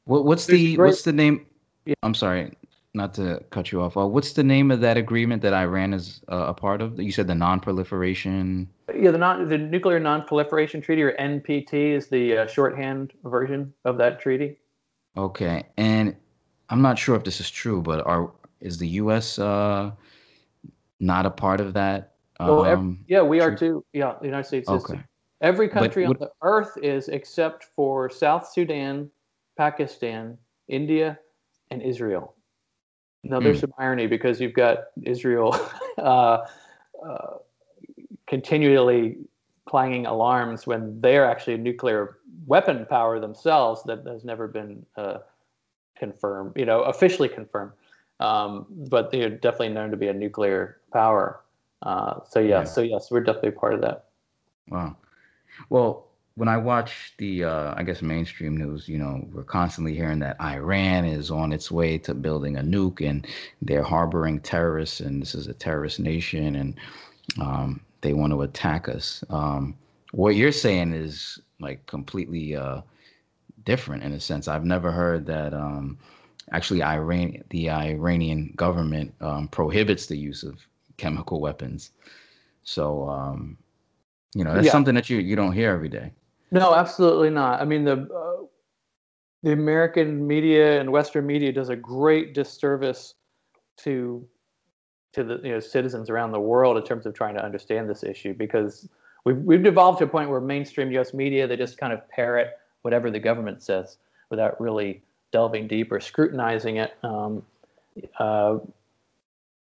[0.05, 1.45] what, what's the great, what's the name
[1.86, 1.95] yeah.
[2.03, 2.51] i'm sorry
[2.93, 3.95] not to cut you off.
[3.95, 6.99] Uh, what's the name of that agreement that Iran is uh, a part of?
[6.99, 8.67] You said the non-proliferation.
[8.95, 13.97] Yeah, the non the nuclear non-proliferation treaty or NPT is the uh, shorthand version of
[13.97, 14.58] that treaty.
[15.17, 16.15] Okay, and
[16.69, 19.38] I'm not sure if this is true, but are is the U.S.
[19.38, 19.91] Uh,
[20.99, 22.13] not a part of that?
[22.39, 23.86] Um, every, yeah, we are too.
[23.93, 24.95] Yeah, the United States okay.
[24.95, 24.99] is.
[25.41, 29.10] Every country but, on the earth is except for South Sudan,
[29.60, 30.38] Pakistan,
[30.69, 31.19] India,
[31.69, 32.34] and Israel.
[33.26, 33.62] Now, there's mm.
[33.67, 35.54] some irony because you've got Israel
[35.98, 36.45] uh,
[37.06, 37.34] uh,
[38.26, 39.17] continually
[39.67, 45.17] clanging alarms when they're actually a nuclear weapon power themselves that has never been uh,
[45.98, 47.74] confirmed, you know, officially confirmed.
[48.22, 51.41] Um, but they're definitely known to be a nuclear power.
[51.82, 54.06] Uh, so yeah, yeah, so yes, we're definitely part of that.
[54.69, 54.95] Wow.
[55.69, 56.09] Well,
[56.39, 60.39] when I watch the, uh, I guess, mainstream news, you know, we're constantly hearing that
[60.39, 63.28] Iran is on its way to building a nuke and
[63.62, 66.75] they're harboring terrorists and this is a terrorist nation and
[67.41, 69.21] um, they want to attack us.
[69.30, 69.75] Um,
[70.13, 72.84] what you're saying is like completely uh,
[73.65, 74.47] different in a sense.
[74.47, 75.97] I've never heard that um,
[76.54, 81.91] actually Iran, the Iranian government um, prohibits the use of chemical weapons.
[82.63, 83.58] So, um,
[84.34, 84.71] you know, that's yeah.
[84.71, 86.13] something that you, you don't hear every day.
[86.52, 87.62] No, absolutely not.
[87.62, 88.46] I mean, the uh,
[89.44, 93.16] the American media and Western media does a great disservice
[93.78, 94.26] to
[95.14, 98.04] to the you know citizens around the world in terms of trying to understand this
[98.04, 98.88] issue because
[99.26, 101.14] we've we've devolved to a point where mainstream U.S.
[101.14, 103.98] media they just kind of parrot whatever the government says
[104.30, 106.98] without really delving deep or scrutinizing it.
[107.04, 107.44] Um,
[108.18, 108.60] uh,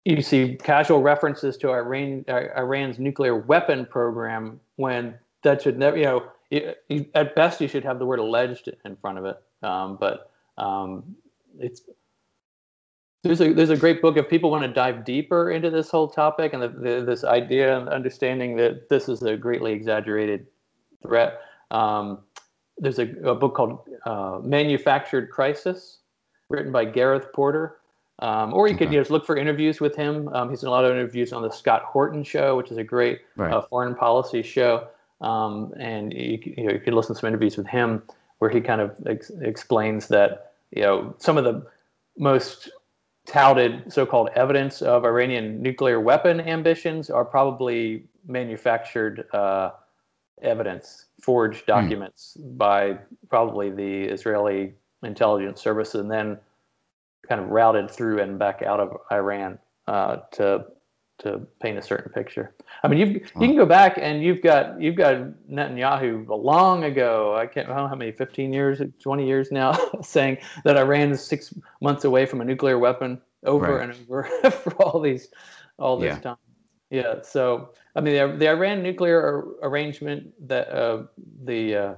[0.05, 6.05] you see casual references to Iran, Iran's nuclear weapon program when that should never, you
[6.05, 9.43] know, you, you, at best you should have the word alleged in front of it.
[9.63, 11.17] Um, but um,
[11.59, 11.83] it's
[13.23, 16.09] there's a there's a great book if people want to dive deeper into this whole
[16.09, 20.47] topic and the, the, this idea and understanding that this is a greatly exaggerated
[21.03, 21.41] threat.
[21.71, 22.21] Um,
[22.79, 25.99] there's a, a, book called uh, Manufactured Crisis,
[26.49, 27.79] written by Gareth Porter.
[28.21, 28.85] Um, or you okay.
[28.85, 30.29] could you know, just look for interviews with him.
[30.29, 32.85] Um, he's done a lot of interviews on the Scott Horton Show, which is a
[32.85, 33.53] great right.
[33.53, 34.89] uh, foreign policy show.
[35.21, 38.03] Um, and you, you, know, you can listen to some interviews with him
[38.39, 41.67] where he kind of ex- explains that you know some of the
[42.19, 42.71] most
[43.27, 49.71] touted so-called evidence of Iranian nuclear weapon ambitions are probably manufactured uh,
[50.43, 51.73] evidence, forged hmm.
[51.73, 52.57] documents mm.
[52.57, 52.99] by
[53.29, 56.39] probably the Israeli intelligence service, and then
[57.29, 60.65] kind of routed through and back out of Iran uh, to
[61.19, 62.55] to paint a certain picture.
[62.83, 63.07] I mean, you
[63.41, 65.17] you can go back and you've got you've got
[65.51, 67.37] Netanyahu long ago.
[67.37, 71.11] I can't I don't know how many, fifteen years, twenty years now, saying that Iran
[71.13, 73.91] is six months away from a nuclear weapon over right.
[73.91, 75.29] and over for all these
[75.79, 76.21] all this yeah.
[76.21, 76.37] time.
[76.91, 77.23] Yeah.
[77.23, 81.05] So I mean, the, the Iran nuclear arrangement that uh,
[81.45, 81.95] the uh,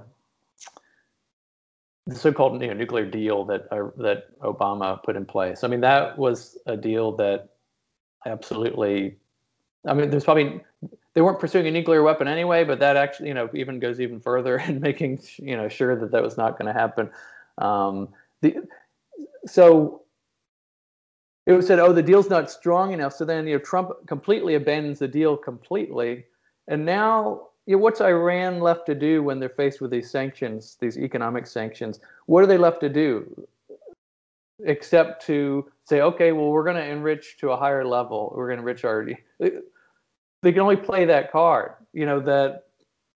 [2.07, 5.63] the so-called you know, nuclear deal that uh, that Obama put in place.
[5.63, 7.49] I mean, that was a deal that
[8.25, 9.17] absolutely.
[9.85, 10.61] I mean, there's probably
[11.13, 14.19] they weren't pursuing a nuclear weapon anyway, but that actually you know even goes even
[14.19, 17.09] further in making you know sure that that was not going to happen.
[17.57, 18.09] Um,
[18.41, 18.57] the
[19.45, 20.03] so
[21.45, 23.13] it was said, oh, the deal's not strong enough.
[23.13, 26.25] So then you know Trump completely abandons the deal completely,
[26.67, 30.75] and now you know, what's Iran left to do when they're faced with these sanctions,
[30.79, 31.99] these economic sanctions?
[32.25, 33.47] What are they left to do?
[34.65, 38.33] Except to say, okay, well, we're going to enrich to a higher level.
[38.35, 39.07] We're going to enrich our.
[39.39, 41.73] They can only play that card.
[41.93, 42.65] You know that.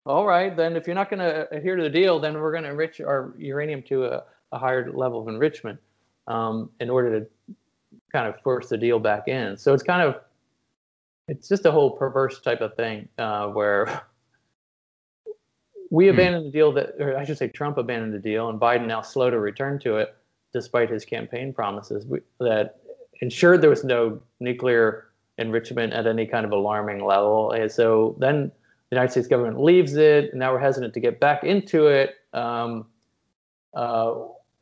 [0.05, 2.65] All right, then if you're not going to adhere to the deal, then we're going
[2.65, 5.79] to enrich our uranium to a, a higher level of enrichment
[6.27, 7.27] um, in order to
[8.13, 9.57] kind of force the deal back in.
[9.57, 10.17] So it's kind of
[11.29, 14.03] it's just a whole perverse type of thing uh, where
[15.91, 16.15] we hmm.
[16.15, 19.03] abandoned the deal that, or I should say, Trump abandoned the deal, and Biden now
[19.03, 20.17] slow to return to it,
[20.53, 22.07] despite his campaign promises
[22.41, 22.81] that
[23.21, 27.53] ensured there was no nuclear enrichment at any kind of alarming level.
[27.53, 28.53] And so then
[28.91, 32.17] the United States government leaves it, and now we're hesitant to get back into it.
[32.33, 32.87] Um,
[33.75, 34.15] uh,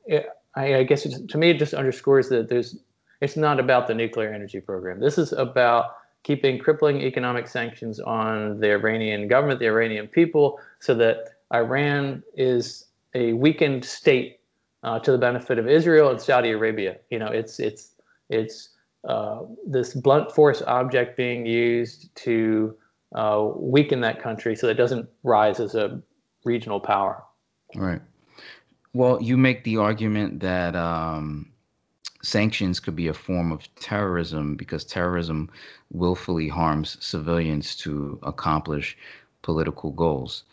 [0.07, 2.77] it I, I, guess to me, it just underscores that there's.
[3.21, 4.99] It's not about the nuclear energy program.
[4.99, 10.95] This is about keeping crippling economic sanctions on the Iranian government, the Iranian people, so
[10.95, 14.40] that Iran is a weakened state
[14.83, 16.99] uh, to the benefit of Israel and Saudi Arabia.
[17.11, 17.95] You know, it's it's
[18.29, 18.71] it's
[19.09, 22.77] uh, this blunt force object being used to
[23.15, 26.01] uh, weaken that country so that it doesn't rise as a
[26.45, 27.23] regional power.
[27.75, 28.01] Right.
[28.93, 31.51] Well, you make the argument that um,
[32.23, 35.51] sanctions could be a form of terrorism because terrorism
[35.93, 38.97] willfully harms civilians to accomplish
[39.43, 40.45] political goals.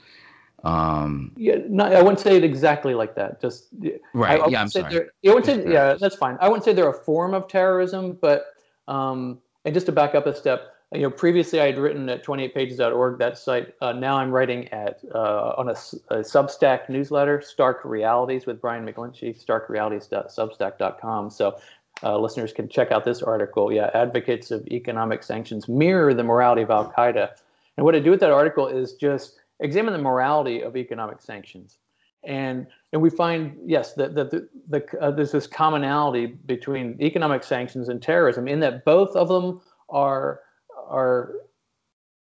[0.63, 3.39] Um, yeah, no, I wouldn't say it exactly like that.
[3.39, 3.67] Just
[4.13, 4.39] right.
[4.39, 4.95] I, I yeah, I'm sorry.
[4.95, 6.37] I wouldn't say, yeah, that's fine.
[6.41, 8.47] I wouldn't say they're a form of terrorism, but
[8.87, 12.25] um, and just to back up a step, you know, previously I had written at
[12.25, 13.73] 28pages.org, that site.
[13.81, 18.85] Uh, now I'm writing at uh, on a, a, Substack newsletter, Stark Realities with Brian
[18.85, 21.29] McGlinchey, starkrealities.substack.com.
[21.29, 21.59] So
[22.03, 23.71] uh, listeners can check out this article.
[23.71, 27.31] Yeah, advocates of economic sanctions mirror the morality of Al Qaeda.
[27.75, 31.79] And what I do with that article is just examine the morality of economic sanctions.
[32.23, 37.43] And, and we find, yes, that, that the, the, uh, there's this commonality between economic
[37.43, 40.41] sanctions and terrorism in that both of them are
[40.89, 41.33] are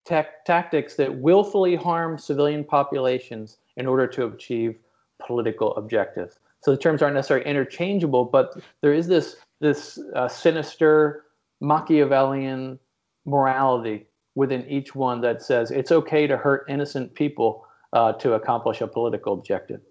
[0.05, 4.77] tactics that willfully harm civilian populations in order to achieve
[5.25, 6.39] political objectives.
[6.61, 11.25] So the terms aren't necessarily interchangeable, but there is this this uh, sinister
[11.61, 12.77] Machiavellian
[13.25, 18.81] morality within each one that says it's okay to hurt innocent people uh, to accomplish
[18.81, 19.81] a political objective.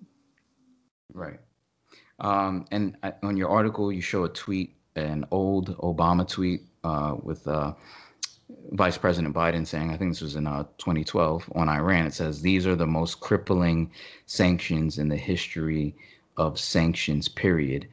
[1.12, 1.40] Right.
[2.20, 7.16] Um, and uh, on your article, you show a tweet, an old Obama tweet uh,
[7.22, 7.72] with uh,
[8.72, 12.06] Vice President Biden saying, I think this was in uh, 2012 on Iran.
[12.06, 13.90] It says these are the most crippling
[14.26, 15.94] sanctions in the history
[16.36, 17.28] of sanctions.
[17.28, 17.88] Period.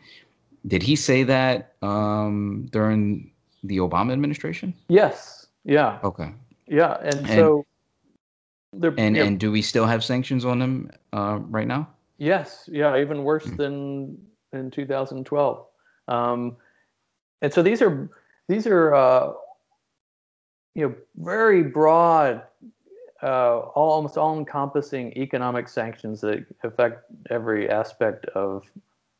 [0.67, 3.31] Did he say that um, during
[3.63, 4.73] the Obama administration?
[4.89, 5.40] Yes.
[5.63, 5.99] Yeah.
[6.03, 6.33] Okay.
[6.67, 7.65] Yeah, and, and so.
[8.97, 11.89] And and do we still have sanctions on them uh, right now?
[12.17, 12.69] Yes.
[12.71, 12.97] Yeah.
[12.97, 13.57] Even worse mm-hmm.
[13.57, 14.17] than
[14.53, 15.65] in 2012.
[16.07, 16.55] Um,
[17.41, 18.09] and so these are
[18.47, 19.33] these are uh,
[20.75, 22.41] you know, very broad,
[23.23, 28.63] uh, all, almost all-encompassing economic sanctions that affect every aspect of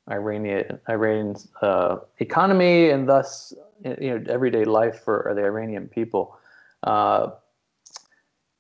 [0.10, 6.38] Iranian Iran's uh, economy and thus you know everyday life for the Iranian people.
[6.84, 7.32] Uh,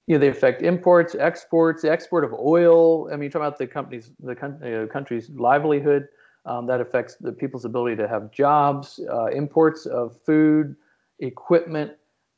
[0.08, 3.08] you know, they affect imports, exports, the export of oil.
[3.08, 6.08] I mean, you're talking about the company's the uh, country's livelihood.
[6.44, 10.76] Um, that affects the people's ability to have jobs, uh, imports of food,
[11.20, 11.92] equipment,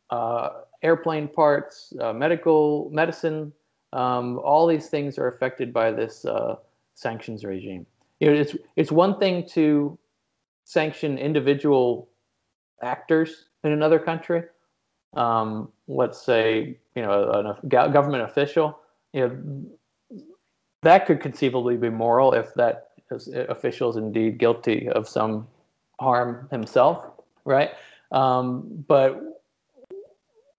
[0.10, 0.50] uh,
[0.84, 3.54] airplane parts, uh, medical medicine.
[3.94, 6.58] Um, all these things are affected by this uh,
[6.96, 7.86] sanctions regime.
[8.20, 9.98] You know, it's it's one thing to
[10.66, 12.10] sanction individual
[12.84, 14.44] actors in another country.
[15.16, 18.80] Um, let's say you know a, government official.
[19.14, 20.20] You know
[20.82, 22.90] that could conceivably be moral if that
[23.50, 25.48] official is indeed guilty of some
[26.00, 27.06] harm himself,
[27.46, 27.72] right?
[28.12, 29.22] Um, but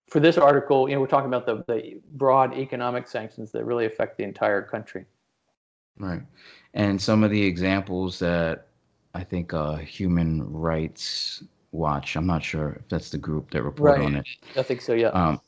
[0.09, 3.87] for this article, you know, we're talking about the, the broad economic sanctions that really
[3.87, 5.05] affect the entire country.
[5.99, 6.23] Right.
[6.73, 8.69] And some of the examples that
[9.15, 11.45] I think uh, Human Rights
[11.75, 14.07] Watch, I'm not sure if that's the group that report right.
[14.07, 14.29] on it.
[14.57, 15.09] I think so, yeah.
[15.09, 15.41] Um,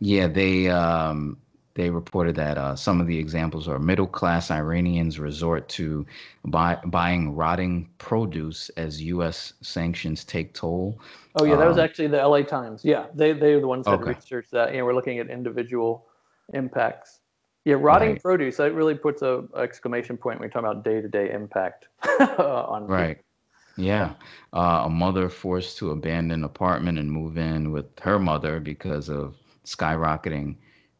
[0.00, 1.36] yeah, they um,
[1.74, 6.06] they reported that uh, some of the examples are middle class Iranians resort to
[6.46, 9.52] buy, buying rotting produce as U.S.
[9.60, 10.98] sanctions take toll.
[11.36, 12.44] Oh yeah, that was um, actually the L.A.
[12.44, 12.82] Times.
[12.82, 14.14] Yeah, they they are the ones that okay.
[14.14, 14.72] researched that.
[14.72, 16.06] You know, we're looking at individual
[16.54, 17.20] impacts.
[17.66, 18.22] Yeah, rotting right.
[18.22, 18.56] produce.
[18.56, 21.88] That really puts a exclamation point when we talk about day to day impact
[22.20, 22.86] on.
[22.86, 23.18] Right.
[23.18, 23.33] People.
[23.76, 24.14] Yeah,
[24.52, 29.36] uh, a mother forced to abandon apartment and move in with her mother because of
[29.64, 30.56] skyrocketing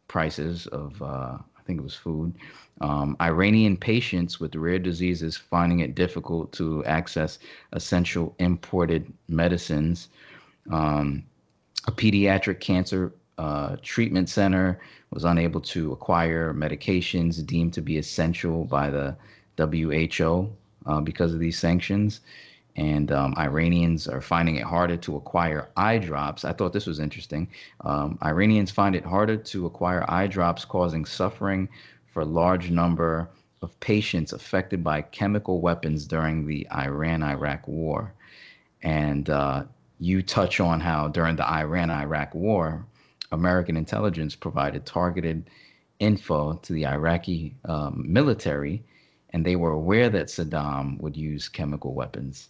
[0.08, 2.34] prices of, uh, I think it was food.
[2.80, 7.38] Um, Iranian patients with rare diseases finding it difficult to access
[7.72, 10.08] essential imported medicines.
[10.70, 11.24] Um,
[11.86, 18.64] a pediatric cancer uh, treatment center was unable to acquire medications deemed to be essential
[18.64, 19.16] by the
[19.58, 20.50] WHO
[20.86, 22.20] uh, because of these sanctions
[22.76, 26.44] and um, Iranians are finding it harder to acquire eye drops.
[26.44, 27.48] I thought this was interesting.
[27.82, 31.68] Um, Iranians find it harder to acquire eye drops, causing suffering
[32.12, 33.28] for a large number
[33.62, 38.12] of patients affected by chemical weapons during the Iran Iraq War.
[38.82, 39.64] And uh,
[40.00, 42.84] you touch on how during the Iran Iraq War,
[43.32, 45.48] American intelligence provided targeted
[46.00, 48.82] info to the Iraqi um, military,
[49.30, 52.48] and they were aware that Saddam would use chemical weapons.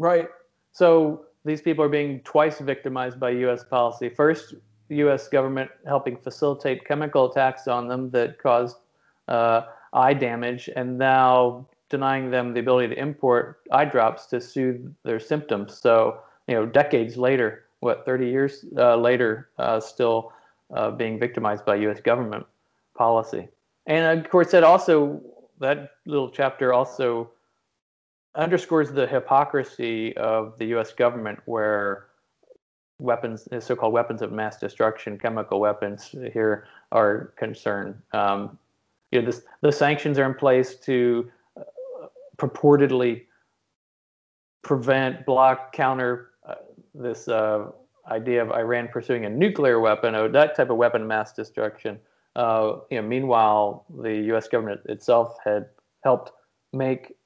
[0.00, 0.30] Right.
[0.72, 3.62] So these people are being twice victimized by U.S.
[3.62, 4.08] policy.
[4.08, 4.54] First,
[4.88, 5.28] U.S.
[5.28, 8.78] government helping facilitate chemical attacks on them that caused
[9.28, 14.90] uh, eye damage, and now denying them the ability to import eye drops to soothe
[15.04, 15.76] their symptoms.
[15.78, 20.32] So, you know, decades later, what, 30 years uh, later, uh, still
[20.74, 22.00] uh, being victimized by U.S.
[22.00, 22.46] government
[22.94, 23.48] policy.
[23.86, 25.20] And of course, that also,
[25.58, 27.30] that little chapter also
[28.34, 30.92] underscores the hypocrisy of the U.S.
[30.92, 32.06] government, where
[32.98, 37.94] weapons, so-called weapons of mass destruction, chemical weapons here are concerned.
[38.12, 38.58] Um,
[39.10, 41.62] you know, this, the sanctions are in place to uh,
[42.36, 43.22] purportedly
[44.62, 46.54] prevent, block, counter uh,
[46.94, 47.70] this uh,
[48.10, 51.98] idea of Iran pursuing a nuclear weapon, or that type of weapon of mass destruction.
[52.36, 54.46] Uh, you know, meanwhile, the U.S.
[54.46, 55.66] government itself had
[56.04, 56.32] helped
[56.72, 57.16] make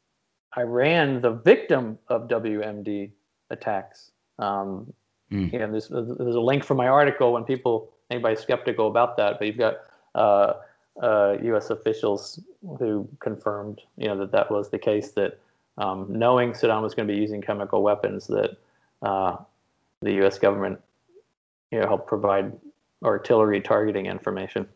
[0.56, 3.10] Iran the victim of WMD
[3.50, 4.10] attacks.
[4.38, 4.92] Um,
[5.30, 5.52] mm.
[5.52, 9.38] You know, there's, there's a link from my article when people, anybody's skeptical about that,
[9.38, 9.76] but you've got
[10.14, 10.54] uh,
[11.02, 11.70] uh, U.S.
[11.70, 12.40] officials
[12.78, 15.10] who confirmed, you know, that that was the case.
[15.12, 15.38] That
[15.78, 18.56] um, knowing Saddam was going to be using chemical weapons, that
[19.02, 19.36] uh,
[20.02, 20.38] the U.S.
[20.38, 20.80] government,
[21.70, 22.52] you know, helped provide
[23.02, 24.68] artillery targeting information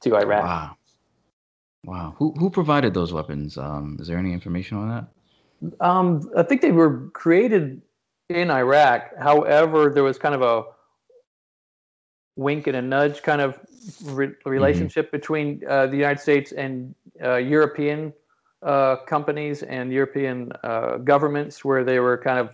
[0.00, 0.44] to Iraq.
[0.44, 0.76] Wow.
[1.84, 2.14] Wow.
[2.18, 3.56] Who who provided those weapons?
[3.56, 5.84] Um, is there any information on that?
[5.84, 7.82] Um, I think they were created
[8.28, 9.16] in Iraq.
[9.18, 10.64] However, there was kind of a
[12.36, 13.58] wink and a nudge kind of
[14.04, 15.16] re- relationship mm-hmm.
[15.16, 18.12] between uh, the United States and uh, European
[18.62, 22.50] uh, companies and European uh, governments, where they were kind of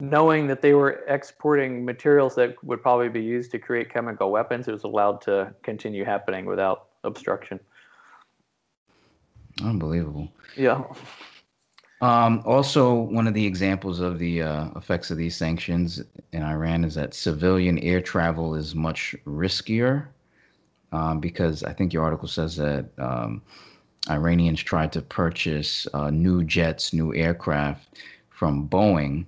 [0.00, 4.66] knowing that they were exporting materials that would probably be used to create chemical weapons.
[4.68, 7.60] It was allowed to continue happening without obstruction.
[9.60, 10.28] Unbelievable.
[10.56, 10.82] Yeah.
[12.00, 16.84] Um, also, one of the examples of the uh, effects of these sanctions in Iran
[16.84, 20.08] is that civilian air travel is much riskier
[20.90, 23.40] um, because I think your article says that um,
[24.10, 28.00] Iranians tried to purchase uh, new jets, new aircraft
[28.30, 29.26] from Boeing.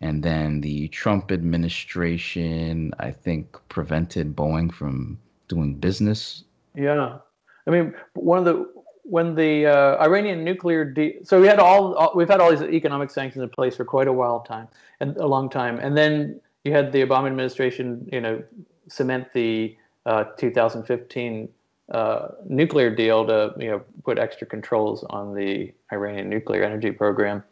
[0.00, 6.44] And then the Trump administration, I think, prevented Boeing from doing business.
[6.74, 7.18] Yeah.
[7.66, 8.66] I mean, one of the
[9.12, 12.62] when the uh, Iranian nuclear de- so we had all, all, we've had all these
[12.62, 14.68] economic sanctions in place for quite a while time
[15.00, 18.42] and a long time, and then you had the Obama administration, you know,
[18.88, 21.46] cement the uh, 2015
[21.90, 27.44] uh, nuclear deal to you know put extra controls on the Iranian nuclear energy program,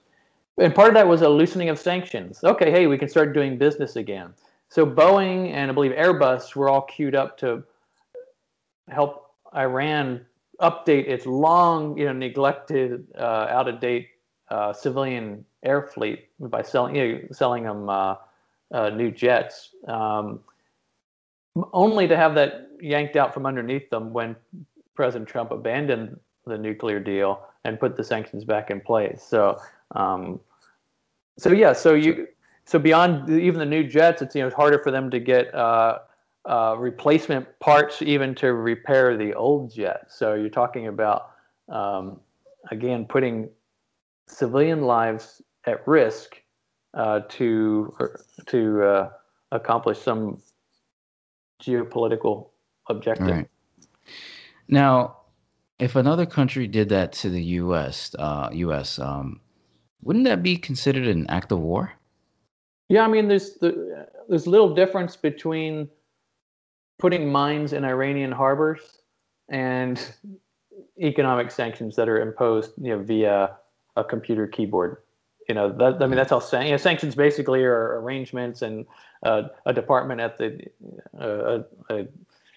[0.56, 2.42] and part of that was a loosening of sanctions.
[2.42, 4.32] Okay, hey, we can start doing business again.
[4.70, 7.62] So Boeing and I believe Airbus were all queued up to
[8.88, 10.24] help Iran
[10.60, 14.08] update its long, you know, neglected, uh, out of date
[14.50, 18.16] uh, civilian air fleet by selling, you know, selling them uh,
[18.72, 20.40] uh, new jets, um,
[21.72, 24.36] only to have that yanked out from underneath them when
[24.94, 29.22] President Trump abandoned the nuclear deal and put the sanctions back in place.
[29.22, 29.60] So,
[29.94, 30.40] um,
[31.38, 32.28] so yeah, so you,
[32.64, 35.54] so beyond even the new jets, it's you know it's harder for them to get
[36.48, 40.06] uh, uh, replacement parts even to repair the old jet.
[40.08, 41.32] So you're talking about
[41.68, 42.20] um,
[42.70, 43.48] again putting
[44.28, 46.40] civilian lives at risk
[46.94, 47.94] uh, to
[48.46, 49.10] to uh,
[49.52, 50.40] accomplish some
[51.62, 52.48] geopolitical
[52.88, 53.28] objective.
[53.28, 53.48] Right.
[54.68, 55.18] Now,
[55.78, 59.40] if another country did that to the U.S., uh, U.S., um,
[60.02, 61.92] wouldn't that be considered an act of war?
[62.88, 65.88] Yeah, I mean, there's the, there's little difference between
[67.00, 68.98] putting mines in Iranian harbors
[69.48, 70.00] and
[71.00, 73.56] economic sanctions that are imposed, you know, via
[73.96, 74.98] a computer keyboard.
[75.48, 76.66] You know, that, I mean, that's all saying.
[76.66, 78.86] You know, sanctions basically are arrangements and
[79.24, 80.64] uh, a department at the
[81.18, 82.04] uh,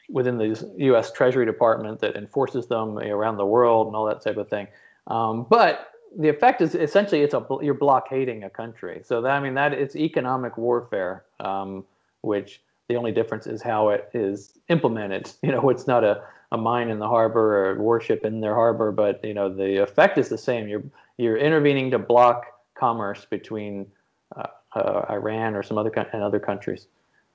[0.09, 1.11] within the U.S.
[1.11, 4.67] Treasury Department that enforces them around the world and all that type of thing.
[5.07, 9.01] Um, but the effect is essentially it's a you're blockading a country.
[9.03, 11.85] So that I mean that it's economic warfare, um,
[12.21, 15.31] which the only difference is how it is implemented.
[15.43, 18.55] You know, it's not a, a mine in the harbor or a warship in their
[18.55, 20.67] harbor, but you know the effect is the same.
[20.67, 20.83] You're
[21.17, 23.87] you're intervening to block commerce between
[24.35, 26.87] uh, uh, Iran or some other and other countries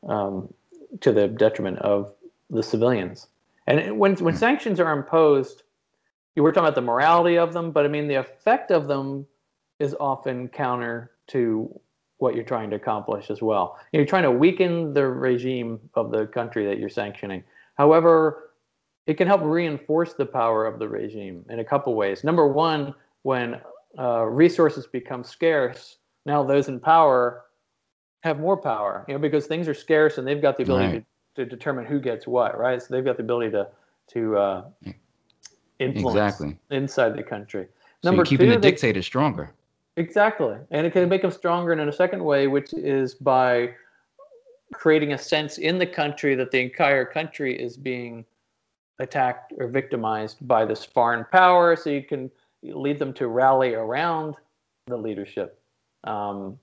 [0.09, 0.53] um,
[1.01, 2.13] to the detriment of
[2.51, 3.29] the civilians.
[3.67, 4.39] And when when hmm.
[4.39, 5.63] sanctions are imposed,
[6.35, 9.27] you were talking about the morality of them, but I mean the effect of them
[9.79, 11.81] is often counter to
[12.19, 13.79] what you're trying to accomplish as well.
[13.93, 17.43] You're trying to weaken the regime of the country that you're sanctioning.
[17.77, 18.51] However,
[19.07, 22.25] it can help reinforce the power of the regime in a couple ways.
[22.25, 23.61] Number one, when
[23.99, 27.45] uh, resources become scarce, now those in power
[28.23, 31.05] have more power, you know, because things are scarce and they've got the ability right.
[31.37, 32.83] to, to determine who gets what, right?
[32.83, 33.69] So they've got the ability to
[34.09, 34.65] to uh,
[35.79, 36.59] influence exactly.
[36.71, 37.67] inside the country.
[38.03, 39.53] So Number keeping two, the dictator stronger.
[39.99, 40.57] Exactly.
[40.71, 43.75] And it can make them stronger in a second way, which is by
[44.73, 48.25] creating a sense in the country that the entire country is being
[49.01, 51.75] attacked or victimized by this foreign power.
[51.75, 52.31] So you can
[52.63, 54.37] lead them to rally around
[54.87, 55.61] the leadership.
[56.05, 56.57] Um,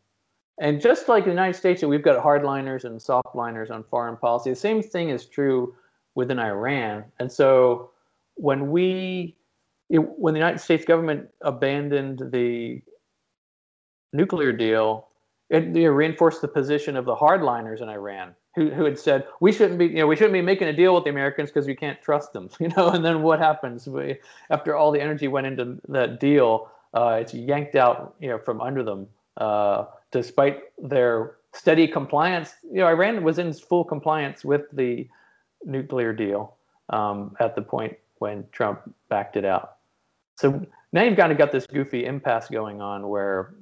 [0.59, 4.51] and just like the United States, we've got hardliners and softliners on foreign policy.
[4.51, 5.75] The same thing is true
[6.15, 7.03] within Iran.
[7.19, 7.89] And so
[8.36, 9.36] when we,
[9.89, 12.81] when the United States government abandoned the
[14.16, 15.07] nuclear deal,
[15.49, 19.28] it you know, reinforced the position of the hardliners in Iran, who, who had said
[19.39, 21.68] we shouldn't be, you know, we shouldn't be making a deal with the Americans because
[21.68, 22.89] we can't trust them, you know.
[22.89, 23.88] And then what happens?
[23.88, 24.18] We,
[24.49, 28.61] after all the energy went into that deal, uh, it's yanked out, you know, from
[28.61, 29.07] under them,
[29.38, 32.55] uh, despite their steady compliance.
[32.63, 35.07] You know, Iran was in full compliance with the
[35.66, 36.55] nuclear deal
[36.89, 39.78] um, at the point when Trump backed it out.
[40.38, 43.53] So now you've kind of got this goofy impasse going on where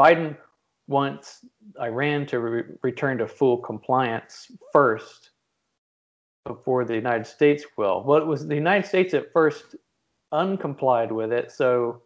[0.00, 0.36] Biden
[0.88, 1.44] wants
[1.78, 5.30] Iran to re- return to full compliance first
[6.46, 8.02] before the United States will.
[8.06, 9.76] Well, it was the United States at first
[10.32, 12.02] uncomplied with it, so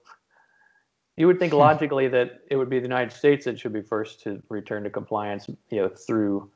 [1.16, 4.20] you would think logically that it would be the United States that should be first
[4.24, 6.51] to return to compliance, you know, through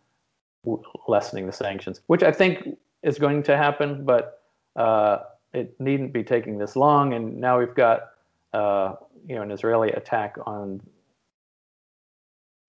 [1.07, 4.43] lessening the sanctions, which I think is going to happen, but
[4.75, 5.19] uh,
[5.55, 7.15] it needn't be taking this long.
[7.15, 8.01] And now we've got,
[8.53, 10.81] uh, you know, an Israeli attack on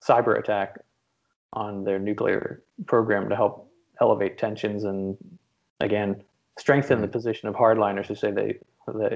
[0.10, 0.80] cyber attack
[1.54, 5.18] on their nuclear program to help elevate tensions and
[5.80, 6.24] again
[6.58, 8.60] strengthen the position of hardliners who say they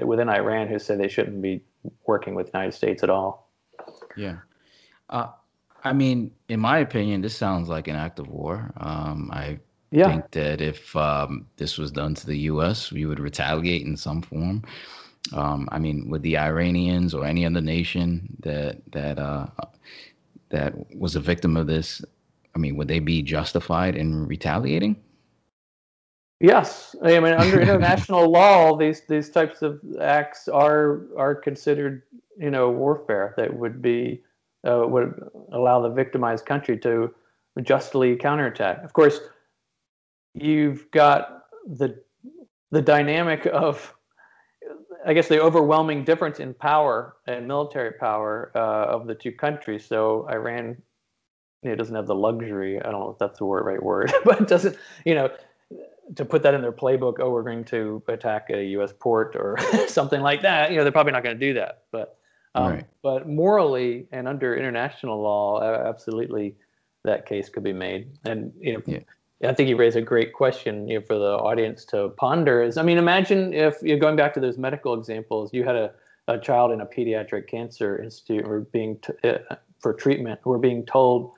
[0.03, 1.63] within Iran who say they shouldn't be
[2.05, 3.49] working with the United States at all.
[4.15, 4.37] Yeah.
[5.09, 5.27] Uh,
[5.83, 8.71] I mean, in my opinion, this sounds like an act of war.
[8.77, 9.59] Um, I
[9.91, 10.07] yeah.
[10.07, 14.21] think that if um, this was done to the U.S., we would retaliate in some
[14.21, 14.63] form.
[15.33, 19.47] Um, I mean, with the Iranians or any other nation that that uh,
[20.53, 22.01] that was a victim of this,
[22.55, 24.95] I mean, would they be justified in retaliating?
[26.39, 32.03] Yes, I mean under international law, these these types of acts are are considered,
[32.37, 34.23] you know, warfare that would be
[34.67, 35.13] uh, would
[35.51, 37.13] allow the victimized country to
[37.61, 38.83] justly counterattack.
[38.83, 39.19] Of course,
[40.33, 42.01] you've got the
[42.71, 43.95] the dynamic of
[45.05, 49.85] I guess the overwhelming difference in power and military power uh, of the two countries.
[49.85, 50.81] So Iran,
[51.61, 52.79] you know, doesn't have the luxury.
[52.79, 55.29] I don't know if that's the word, right word, but it doesn't, you know,
[56.15, 57.15] to put that in their playbook.
[57.19, 58.93] Oh, we're going to attack a U.S.
[58.97, 60.71] port or something like that.
[60.71, 61.83] You know, they're probably not going to do that.
[61.91, 62.17] But,
[62.55, 62.85] um, right.
[63.01, 66.55] but morally and under international law, absolutely,
[67.03, 68.11] that case could be made.
[68.25, 68.99] And you know, yeah.
[69.43, 72.61] I think you raise a great question you know, for the audience to ponder.
[72.61, 75.91] Is I mean, imagine if you're going back to those medical examples, you had a,
[76.27, 80.59] a child in a pediatric cancer institute or being t- uh, for treatment who are
[80.59, 81.31] being told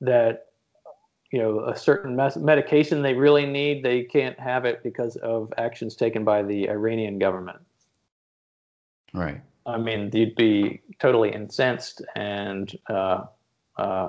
[0.00, 0.46] that
[1.32, 5.52] you know a certain mes- medication they really need they can't have it because of
[5.58, 7.58] actions taken by the Iranian government.
[9.12, 9.40] Right.
[9.66, 13.24] I mean, you'd be totally incensed and uh,
[13.76, 14.08] uh,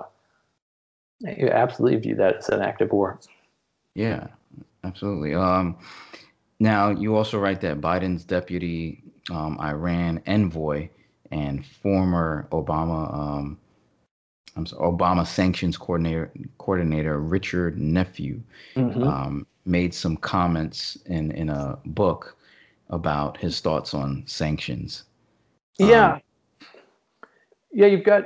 [1.22, 3.20] you absolutely view that as an act of war.
[3.96, 4.28] Yeah,
[4.84, 5.34] absolutely.
[5.34, 5.78] Um,
[6.60, 10.90] now you also write that Biden's deputy um, Iran envoy
[11.32, 13.58] and former Obama um,
[14.56, 18.42] I'm sorry, Obama sanctions coordinator coordinator Richard Nephew
[18.76, 19.04] mm-hmm.
[19.04, 22.38] um, made some comments in in a book
[22.90, 25.04] about his thoughts on sanctions.
[25.80, 26.22] Yeah, um,
[27.72, 28.26] yeah, you've got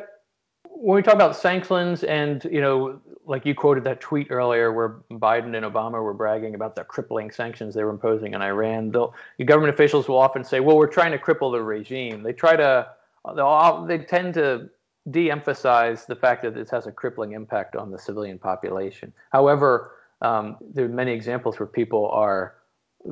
[0.85, 4.97] when we talk about sanctions, and you know, like you quoted that tweet earlier, where
[5.09, 8.91] Biden and Obama were bragging about the crippling sanctions they were imposing on Iran.
[8.91, 9.09] The
[9.43, 12.87] government officials will often say, "Well, we're trying to cripple the regime." They try to,
[13.87, 14.69] they tend to
[15.09, 19.11] de-emphasize the fact that this has a crippling impact on the civilian population.
[19.31, 22.57] However, um, there are many examples where people are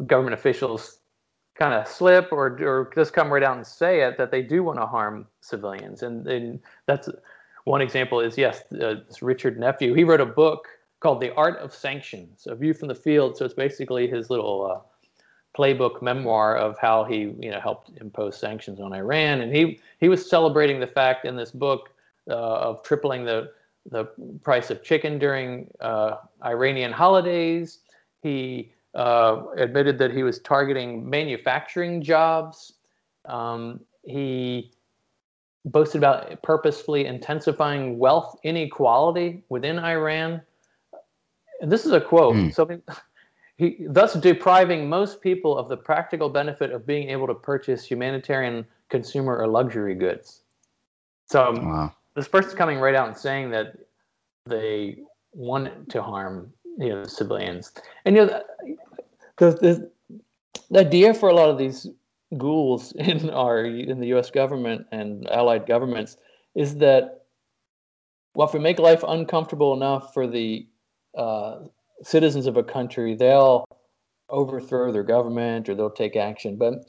[0.05, 0.99] government officials
[1.55, 4.63] kind of slip or, or just come right out and say it that they do
[4.63, 7.09] want to harm civilians, and, and that's
[7.65, 8.19] one example.
[8.19, 9.93] Is yes, uh, Richard Nephew.
[9.93, 10.67] He wrote a book
[10.99, 13.37] called The Art of Sanctions: A View from the Field.
[13.37, 14.79] So it's basically his little uh,
[15.57, 20.09] playbook memoir of how he you know helped impose sanctions on Iran, and he he
[20.09, 21.89] was celebrating the fact in this book
[22.29, 23.51] uh, of tripling the
[23.91, 24.05] the
[24.43, 27.79] price of chicken during uh, Iranian holidays.
[28.21, 32.73] He uh, admitted that he was targeting manufacturing jobs.
[33.25, 34.71] Um, he
[35.65, 40.41] boasted about purposefully intensifying wealth inequality within Iran.
[41.61, 42.35] And this is a quote.
[42.35, 42.53] Mm.
[42.53, 42.81] So
[43.57, 48.65] he, thus depriving most people of the practical benefit of being able to purchase humanitarian
[48.89, 50.41] consumer or luxury goods.
[51.27, 51.93] So um, wow.
[52.15, 53.75] this person's coming right out and saying that
[54.45, 54.97] they
[55.31, 57.71] want to harm you know civilians,
[58.05, 58.43] and you know
[59.37, 59.91] the, the,
[60.69, 61.87] the idea for a lot of these
[62.37, 64.31] ghouls in our in the U.S.
[64.31, 66.17] government and allied governments
[66.55, 67.23] is that
[68.35, 70.67] well, if we make life uncomfortable enough for the
[71.15, 71.59] uh,
[72.01, 73.65] citizens of a country, they'll
[74.29, 76.57] overthrow their government or they'll take action.
[76.57, 76.85] But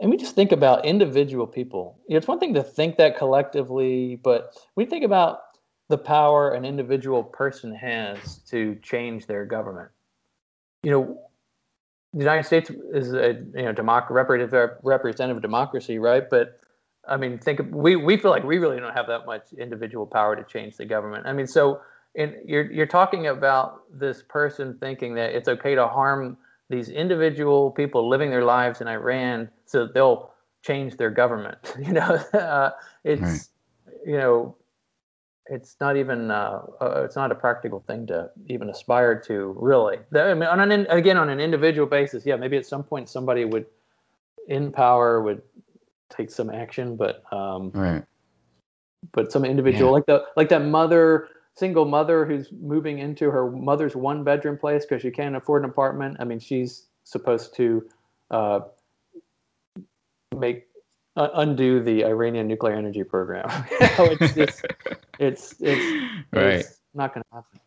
[0.00, 1.98] and we just think about individual people.
[2.06, 5.40] It's one thing to think that collectively, but we think about
[5.88, 9.90] the power an individual person has to change their government.
[10.82, 11.20] You know,
[12.16, 16.28] the United States is a you know democ- representative representative democracy, right?
[16.28, 16.58] But
[17.06, 20.06] I mean, think of, we we feel like we really don't have that much individual
[20.06, 21.26] power to change the government.
[21.26, 21.82] I mean, so
[22.16, 26.38] and you're you're talking about this person thinking that it's okay to harm
[26.70, 31.58] these individual people living their lives in Iran so that they'll change their government.
[31.78, 32.00] You know,
[32.32, 32.70] uh,
[33.04, 33.50] it's
[33.86, 33.98] right.
[34.06, 34.56] you know,
[35.48, 39.98] it's not even uh, uh, it's not a practical thing to even aspire to really.
[40.14, 43.44] I mean, on an again on an individual basis, yeah, maybe at some point somebody
[43.44, 43.66] would
[44.48, 45.42] in power would
[46.10, 48.04] take some action, but um, right.
[49.12, 49.94] But some individual yeah.
[49.94, 54.84] like the like that mother single mother who's moving into her mother's one bedroom place
[54.84, 56.16] because she can't afford an apartment.
[56.20, 57.88] I mean, she's supposed to
[58.30, 58.60] uh,
[60.36, 60.66] make
[61.16, 63.46] uh, undo the Iranian nuclear energy program.
[63.70, 64.66] it's just
[65.18, 66.44] it's it's, right.
[66.44, 67.60] it's not going to happen.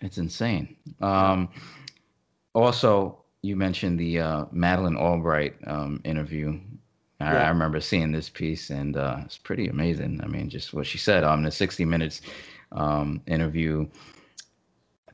[0.00, 0.76] It's insane.
[1.00, 1.48] Um,
[2.54, 6.58] also, you mentioned the uh, Madeleine Albright um, interview.
[7.20, 7.42] I, yeah.
[7.44, 10.20] I, remember seeing this piece, and uh, it's pretty amazing.
[10.22, 11.24] I mean, just what she said.
[11.24, 12.20] Um, the 60 Minutes
[12.72, 13.86] um, interview.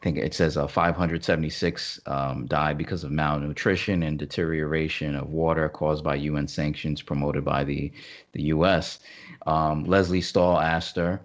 [0.04, 5.66] I think it says uh, 576 um, died because of malnutrition and deterioration of water
[5.70, 7.90] caused by UN sanctions promoted by the
[8.32, 8.98] the U.S.
[9.46, 11.22] Um, Lesley Stahl asked her,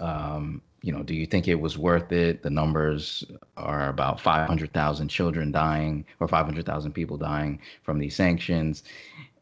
[0.00, 2.42] um, you know, do you think it was worth it?
[2.42, 3.22] The numbers
[3.56, 8.82] are about 500,000 children dying or 500,000 people dying from these sanctions,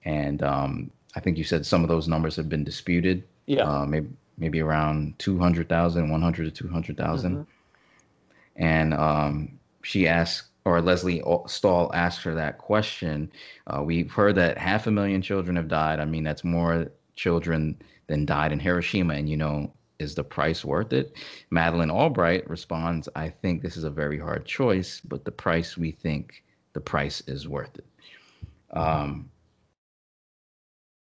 [0.04, 3.24] and um, I think you said some of those numbers have been disputed.
[3.46, 3.62] Yeah.
[3.62, 7.46] Uh, maybe maybe around 200,000, 100 to 200,000.
[8.56, 13.32] And um, she asked, or Lesley Stahl asked her that question.
[13.66, 15.98] Uh, we've heard that half a million children have died.
[15.98, 16.86] I mean, that's more
[17.16, 17.76] children
[18.06, 19.14] than died in Hiroshima.
[19.14, 21.16] And, you know, is the price worth it?
[21.50, 25.90] Madeleine Albright responds, I think this is a very hard choice, but the price we
[25.90, 26.44] think
[26.74, 27.86] the price is worth it.
[28.70, 29.30] Um,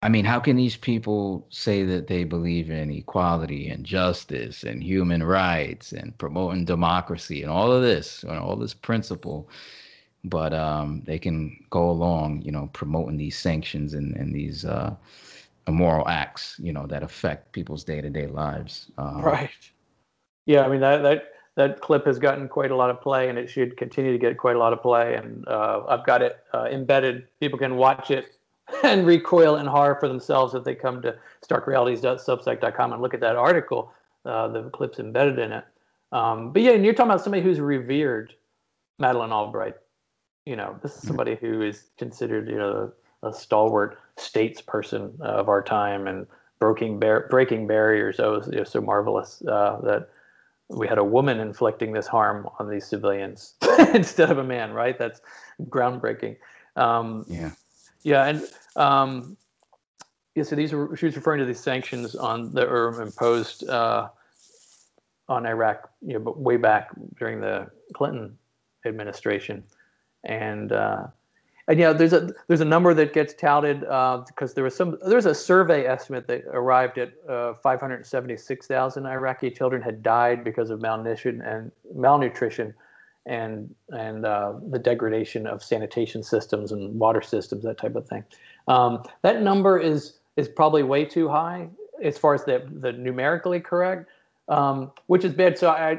[0.03, 4.83] I mean, how can these people say that they believe in equality and justice and
[4.83, 9.49] human rights and promoting democracy and all of this and all this principle,
[10.25, 14.93] but um, they can go along, you know, promoting these sanctions and, and these uh,
[15.69, 18.91] immoral acts, you know, that affect people's day to day lives.
[18.99, 19.51] Um, right.
[20.47, 21.25] Yeah, I mean that that
[21.55, 24.37] that clip has gotten quite a lot of play, and it should continue to get
[24.37, 25.15] quite a lot of play.
[25.15, 27.29] And uh, I've got it uh, embedded.
[27.39, 28.37] People can watch it
[28.85, 33.37] and recoil in horror for themselves if they come to starkrealities.substack.com and look at that
[33.37, 33.93] article.
[34.25, 35.65] Uh, the clip's embedded in it.
[36.13, 38.35] Um, but yeah, and you're talking about somebody who's revered
[38.99, 39.77] Madeleine Albright.
[40.47, 42.93] You know, this is somebody who is considered, you know,
[43.23, 46.27] a stalwart statesperson of our time and
[46.59, 48.21] breaking bar- breaking barriers.
[48.21, 50.09] Oh, so marvelous uh, that
[50.69, 53.55] we had a woman inflicting this harm on these civilians
[53.95, 54.73] instead of a man.
[54.73, 54.99] Right?
[54.99, 55.21] That's
[55.65, 56.37] groundbreaking.
[56.77, 57.53] Um, yeah.
[58.03, 58.43] Yeah, and
[58.77, 59.37] um,
[60.35, 60.43] yeah.
[60.43, 64.09] So these were she was referring to these sanctions on that were imposed uh,
[65.29, 68.37] on Iraq, you know, but way back during the Clinton
[68.85, 69.63] administration,
[70.25, 71.07] and uh,
[71.69, 74.99] and yeah, there's a there's a number that gets touted uh, because there was some
[75.07, 80.81] there's a survey estimate that arrived at uh, 576,000 Iraqi children had died because of
[80.81, 82.75] malnutrition and malnutrition
[83.27, 88.25] and and uh, the degradation of sanitation systems and water systems that type of thing.
[88.69, 91.69] Um, that number is is probably way too high
[92.03, 94.09] as far as the the numerically correct,
[94.49, 95.59] um, which is bad.
[95.59, 95.99] So I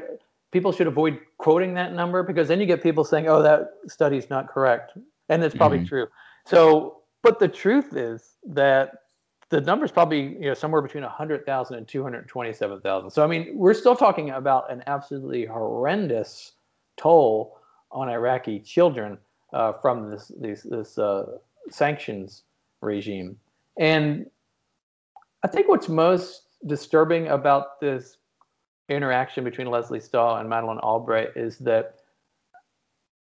[0.52, 4.30] people should avoid quoting that number because then you get people saying, "Oh, that study's
[4.30, 4.92] not correct."
[5.28, 5.86] and it's probably mm-hmm.
[5.86, 6.06] true.
[6.44, 8.92] So, but the truth is that
[9.50, 13.10] the number is probably you know somewhere between 100,000 and 227,000.
[13.10, 16.52] So I mean, we're still talking about an absolutely horrendous
[16.96, 17.58] toll
[17.90, 19.18] on Iraqi children
[19.52, 21.38] uh, from this these, this uh,
[21.70, 22.42] sanctions
[22.80, 23.36] regime.
[23.78, 24.26] And
[25.42, 28.18] I think what's most disturbing about this
[28.88, 31.96] interaction between Lesley Stahl and Madeleine Albright is that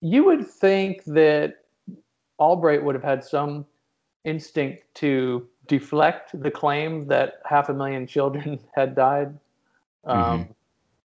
[0.01, 1.65] you would think that
[2.39, 3.65] Albright would have had some
[4.25, 9.39] instinct to deflect the claim that half a million children had died.
[10.05, 10.53] Um, mm-hmm.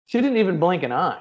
[0.06, 1.20] She didn't even blink an eye.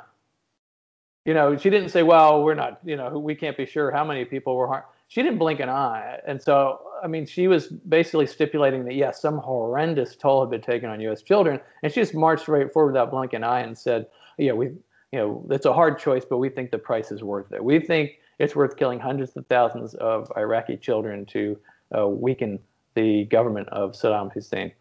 [1.26, 2.80] You know, she didn't say, "Well, we're not.
[2.84, 5.69] You know, we can't be sure how many people were harmed." She didn't blink an
[5.69, 10.49] eye, and so I mean, she was basically stipulating that yes, some horrendous toll had
[10.49, 11.22] been taken on U.S.
[11.22, 14.07] children, and she just marched right forward without blinking an eye and said,
[14.38, 14.67] "Yeah, we,
[15.11, 17.63] you know, it's a hard choice, but we think the price is worth it.
[17.63, 21.57] We think it's worth killing hundreds of thousands of Iraqi children to
[21.95, 22.59] uh, weaken
[22.95, 24.72] the government of Saddam Hussein.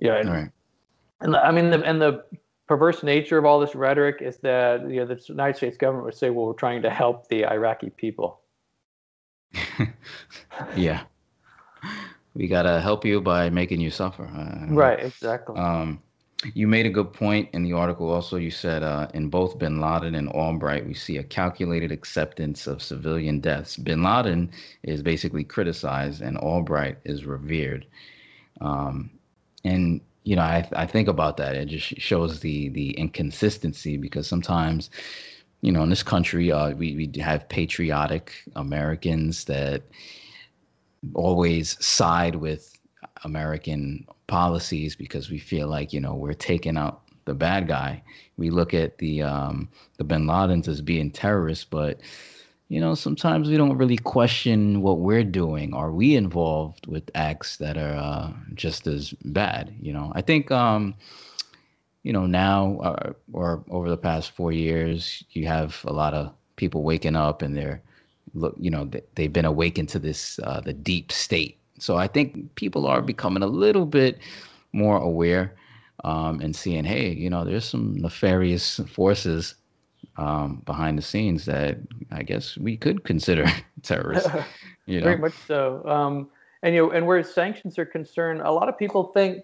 [0.00, 0.48] Yeah, and, right.
[1.20, 2.24] and the, I mean, the, and the
[2.66, 6.14] perverse nature of all this rhetoric is that you know the United States government would
[6.14, 8.40] say, "Well, we're trying to help the Iraqi people."
[10.76, 11.02] yeah,
[12.34, 14.24] we gotta help you by making you suffer.
[14.24, 15.56] Uh, right, exactly.
[15.56, 16.02] Um,
[16.54, 18.10] you made a good point in the article.
[18.10, 22.66] Also, you said uh, in both Bin Laden and Albright, we see a calculated acceptance
[22.66, 23.76] of civilian deaths.
[23.76, 24.50] Bin Laden
[24.82, 27.86] is basically criticized, and Albright is revered.
[28.60, 29.10] Um,
[29.64, 31.54] and you know, I, I think about that.
[31.54, 34.90] It just shows the the inconsistency because sometimes,
[35.62, 39.84] you know, in this country, uh, we we have patriotic Americans that
[41.14, 42.76] always side with
[43.22, 48.02] American policies because we feel like you know we're taking out the bad guy.
[48.36, 52.00] We look at the um, the Bin Ladens as being terrorists, but
[52.68, 55.74] you know sometimes we don't really question what we're doing.
[55.74, 59.74] Are we involved with acts that are uh, just as bad?
[59.80, 60.94] You know, I think um,
[62.02, 66.32] you know now uh, or over the past four years, you have a lot of
[66.56, 67.82] people waking up and they're
[68.34, 72.54] look, you know, they've been awakened to this uh, the deep state so I think
[72.54, 74.18] people are becoming a little bit
[74.72, 75.54] more aware
[76.04, 79.54] um, and seeing, hey, you know, there's some nefarious forces
[80.18, 81.78] um, behind the scenes that
[82.10, 83.46] I guess we could consider
[83.82, 84.30] terrorists.
[84.88, 85.06] You know?
[85.06, 85.82] Very much so.
[85.84, 86.28] Um,
[86.62, 89.42] and you know, and where sanctions are concerned, a lot of people think,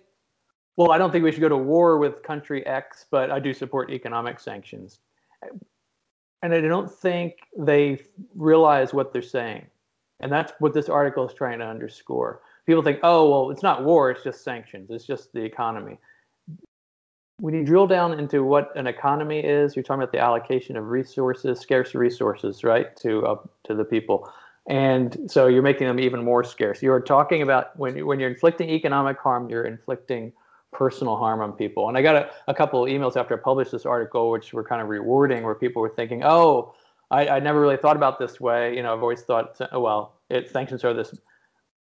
[0.76, 3.52] well, I don't think we should go to war with country X, but I do
[3.52, 5.00] support economic sanctions.
[6.42, 8.00] And I don't think they
[8.36, 9.66] realize what they're saying.
[10.20, 12.42] And that's what this article is trying to underscore.
[12.66, 15.98] People think, oh, well, it's not war, it's just sanctions, it's just the economy.
[17.42, 20.90] When you drill down into what an economy is, you're talking about the allocation of
[20.90, 24.32] resources, scarce resources, right, to uh, to the people,
[24.68, 26.80] and so you're making them even more scarce.
[26.80, 30.32] You're talking about when when you're inflicting economic harm, you're inflicting
[30.72, 31.88] personal harm on people.
[31.88, 34.62] And I got a, a couple of emails after I published this article, which were
[34.62, 36.72] kind of rewarding, where people were thinking, oh,
[37.10, 38.76] I, I never really thought about this way.
[38.76, 41.12] You know, I've always thought, oh, well, it, sanctions are this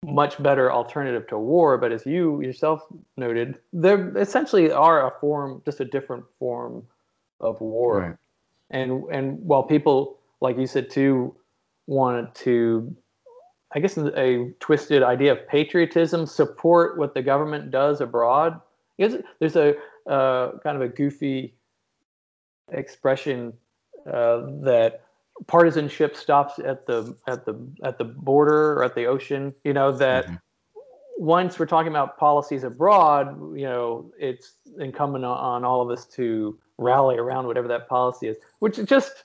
[0.04, 1.78] much better alternative to war.
[1.78, 2.82] But as you yourself
[3.16, 6.84] noted, they essentially are a form, just a different form
[7.40, 8.00] of war.
[8.00, 8.16] Right.
[8.70, 11.34] And and while people, like you said too,
[11.86, 12.94] wanted to,
[13.72, 18.60] I guess, a twisted idea of patriotism, support what the government does abroad.
[18.98, 19.74] There's a
[20.08, 21.54] uh, kind of a goofy
[22.72, 23.52] expression
[24.06, 25.02] uh, that
[25.46, 29.90] partisanship stops at the at the at the border or at the ocean you know
[29.90, 30.34] that mm-hmm.
[31.18, 36.58] once we're talking about policies abroad you know it's incumbent on all of us to
[36.78, 39.24] rally around whatever that policy is which is just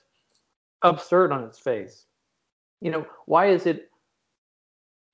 [0.82, 2.06] absurd on its face.
[2.80, 3.90] You know, why is it?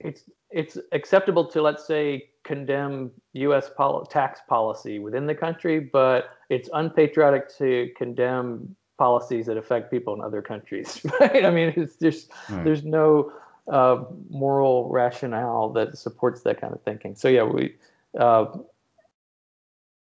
[0.01, 3.71] It's it's acceptable to let's say condemn U.S.
[3.77, 10.15] Pol- tax policy within the country, but it's unpatriotic to condemn policies that affect people
[10.15, 11.45] in other countries, right?
[11.45, 12.65] I mean, it's just right.
[12.65, 13.33] there's no
[13.71, 17.15] uh, moral rationale that supports that kind of thinking.
[17.15, 17.75] So yeah, we
[18.19, 18.47] uh,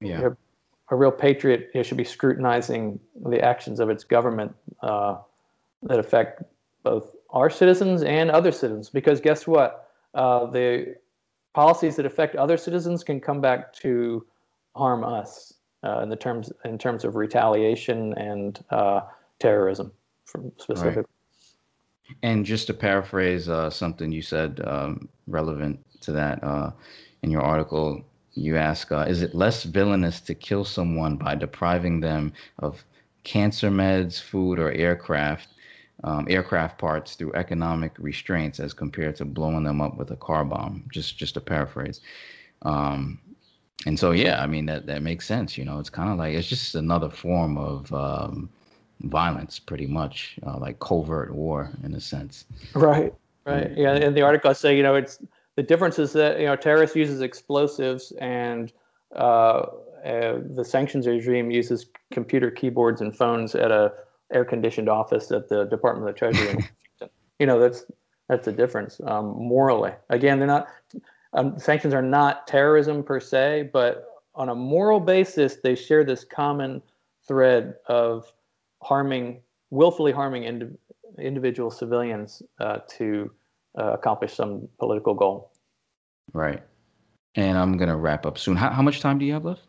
[0.01, 0.29] yeah.
[0.89, 5.17] A, real patriot you know, should be scrutinizing the actions of its government uh,
[5.83, 6.43] that affect
[6.83, 8.89] both our citizens and other citizens.
[8.89, 9.89] Because guess what?
[10.13, 10.95] Uh, the
[11.53, 14.25] policies that affect other citizens can come back to
[14.75, 15.55] harm us
[15.87, 19.01] uh, in the terms in terms of retaliation and uh,
[19.39, 19.91] terrorism,
[20.57, 21.03] specifically.
[21.03, 21.05] Right.
[22.23, 26.71] And just to paraphrase uh, something you said um, relevant to that uh,
[27.21, 28.01] in your article,
[28.33, 32.83] you ask, uh, is it less villainous to kill someone by depriving them of
[33.23, 35.49] cancer meds, food, or aircraft,
[36.03, 40.45] um, aircraft parts through economic restraints as compared to blowing them up with a car
[40.45, 40.85] bomb?
[40.93, 41.99] Just, just to paraphrase.
[42.61, 43.19] Um,
[43.85, 45.57] and so, yeah, I mean that that makes sense.
[45.57, 48.49] You know, it's kind of like it's just another form of um,
[49.01, 52.45] violence, pretty much, uh, like covert war in a sense.
[52.73, 53.13] Right.
[53.45, 53.71] Right.
[53.77, 53.95] Yeah.
[53.95, 55.19] In the article, I say, you know, it's
[55.55, 58.71] the difference is that you know terrorists uses explosives and
[59.15, 59.65] uh,
[60.05, 63.93] uh, the sanctions regime uses computer keyboards and phones at a
[64.33, 66.63] air conditioned office at the Department of the Treasury.
[67.39, 67.85] you know that's
[68.27, 69.93] that's the difference um, morally.
[70.09, 70.67] Again, they're not
[71.33, 74.05] um, sanctions are not terrorism per se, but
[74.35, 76.81] on a moral basis, they share this common
[77.27, 78.31] thread of
[78.81, 80.77] harming, willfully harming ind-
[81.19, 83.31] individual civilians uh, to
[83.77, 85.51] uh, accomplish some political goal.
[86.33, 86.63] Right.
[87.35, 88.55] And I'm going to wrap up soon.
[88.55, 89.61] How, how much time do you have left?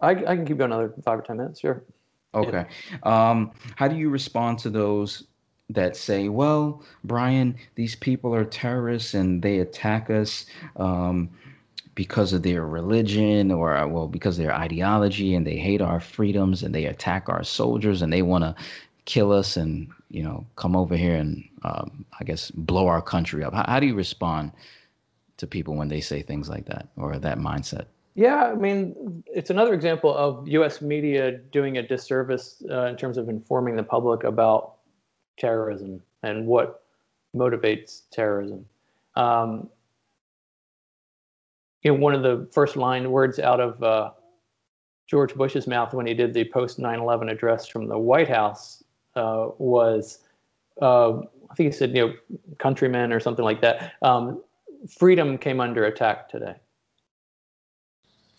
[0.00, 1.84] I, I can keep going another five or 10 minutes, sure.
[2.34, 2.66] Okay.
[2.90, 3.30] Yeah.
[3.30, 5.24] Um, how do you respond to those
[5.70, 10.46] that say, well, Brian, these people are terrorists and they attack us
[10.76, 11.28] um,
[11.94, 16.62] because of their religion or, well, because of their ideology and they hate our freedoms
[16.62, 18.54] and they attack our soldiers and they want to
[19.06, 23.42] kill us and you know come over here and um, I guess blow our country
[23.42, 23.54] up.
[23.54, 24.52] How, how, do you respond
[25.38, 27.86] to people when they say things like that or that mindset?
[28.14, 30.80] Yeah, I mean, it's another example of U.S.
[30.80, 34.75] media doing a disservice uh, in terms of informing the public about
[35.38, 36.82] terrorism and what
[37.34, 38.66] motivates terrorism.
[39.14, 39.68] Um,
[41.82, 44.10] you know, one of the first line words out of uh,
[45.06, 48.82] George Bush's mouth when he did the post 9/11 address from the White House
[49.14, 50.18] uh, was,
[50.82, 52.14] uh, I think he said, you know,
[52.58, 53.92] countrymen or something like that.
[54.02, 54.42] Um,
[54.98, 56.56] freedom came under attack today.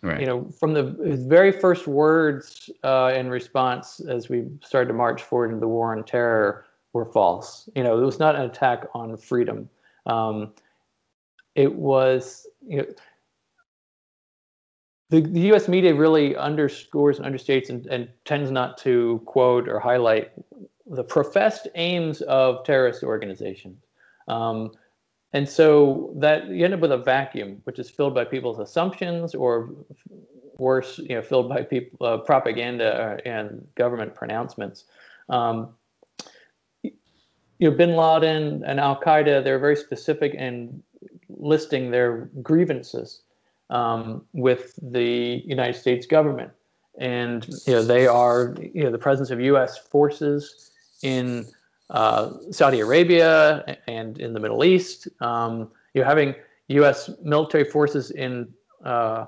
[0.04, 0.20] Right.
[0.20, 0.84] You know, from the
[1.28, 5.96] very first words uh, in response as we started to march forward into the war
[5.96, 7.70] on terror were false.
[7.76, 9.70] You know, it was not an attack on freedom.
[10.06, 10.54] Um,
[11.56, 12.86] it was, you know,
[15.10, 15.68] the, the U.S.
[15.68, 20.32] media really underscores and understates and, and tends not to quote or highlight
[20.86, 23.84] the professed aims of terrorist organizations.
[24.28, 24.72] Um,
[25.34, 29.36] and so that you end up with a vacuum, which is filled by people's assumptions,
[29.36, 29.72] or
[30.58, 34.86] worse, you know, filled by people uh, propaganda and government pronouncements.
[35.30, 35.70] Um,
[37.60, 40.82] know, Bin Laden and Al Qaeda, they're very specific in
[41.30, 43.22] listing their grievances
[43.70, 46.52] um, with the United States government.
[47.00, 49.78] And you know, they are you know the presence of U.S.
[49.78, 50.72] forces
[51.04, 51.46] in
[51.90, 55.08] uh, Saudi Arabia and in the Middle East.
[55.22, 56.34] Um, you're having
[56.70, 57.10] U.S.
[57.24, 58.52] military forces in
[58.84, 59.26] uh,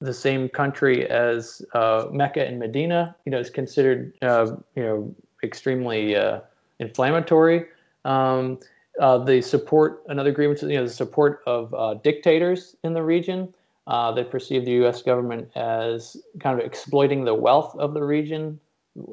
[0.00, 3.16] the same country as uh, Mecca and Medina.
[3.24, 6.40] You know, is considered uh, you know extremely uh,
[6.78, 7.66] inflammatory.
[8.04, 8.58] Um,
[9.00, 13.52] uh, they support another agreement, you know, the support of uh, dictators in the region.
[13.86, 15.02] Uh, they perceive the U.S.
[15.02, 18.58] government as kind of exploiting the wealth of the region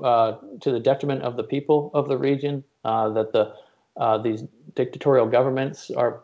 [0.03, 2.63] uh, to the detriment of the people of the region.
[2.85, 3.53] Uh, that the
[3.97, 4.43] uh, these
[4.75, 6.23] dictatorial governments are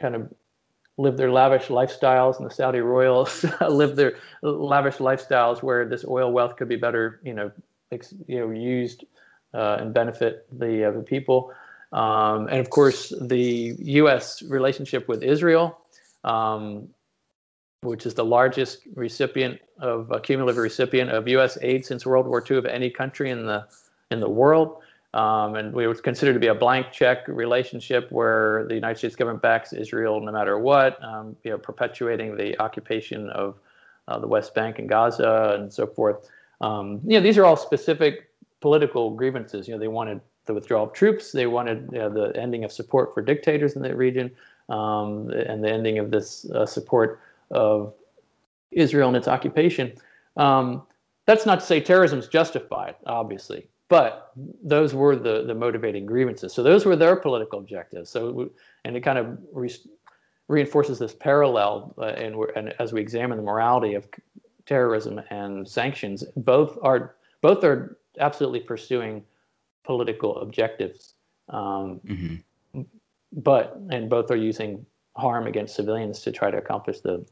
[0.00, 0.32] kind of
[0.96, 6.32] live their lavish lifestyles, and the Saudi royals live their lavish lifestyles, where this oil
[6.32, 7.50] wealth could be better, you know,
[7.92, 9.04] ex, you know, used
[9.52, 11.52] and benefit the the people.
[11.92, 14.42] Um, and of course, the U.S.
[14.42, 15.78] relationship with Israel,
[16.24, 16.88] um,
[17.82, 21.58] which is the largest recipient of a cumulative recipient of U.S.
[21.62, 23.66] aid since World War II of any country in the
[24.10, 24.82] in the world.
[25.12, 29.16] Um, and we would consider to be a blank check relationship where the United States
[29.16, 33.58] government backs Israel no matter what, um, you know, perpetuating the occupation of
[34.06, 36.30] uh, the West Bank and Gaza and so forth.
[36.60, 38.29] Um, you know, these are all specific
[38.60, 39.66] political grievances.
[39.66, 42.72] You know, they wanted the withdrawal of troops, they wanted you know, the ending of
[42.72, 44.30] support for dictators in that region,
[44.68, 47.94] um, and the ending of this uh, support of
[48.70, 49.92] Israel and its occupation.
[50.36, 50.82] Um,
[51.26, 54.32] that's not to say terrorism is justified, obviously, but
[54.62, 56.52] those were the the motivating grievances.
[56.52, 58.10] So those were their political objectives.
[58.10, 58.50] So
[58.84, 59.74] and it kind of re-
[60.48, 64.08] reinforces this parallel, uh, and, and as we examine the morality of
[64.66, 69.24] terrorism and sanctions, both are both are absolutely pursuing
[69.84, 71.14] political objectives.
[71.48, 72.82] Um, mm-hmm.
[73.32, 74.84] But and both are using
[75.16, 77.24] harm against civilians to try to accomplish the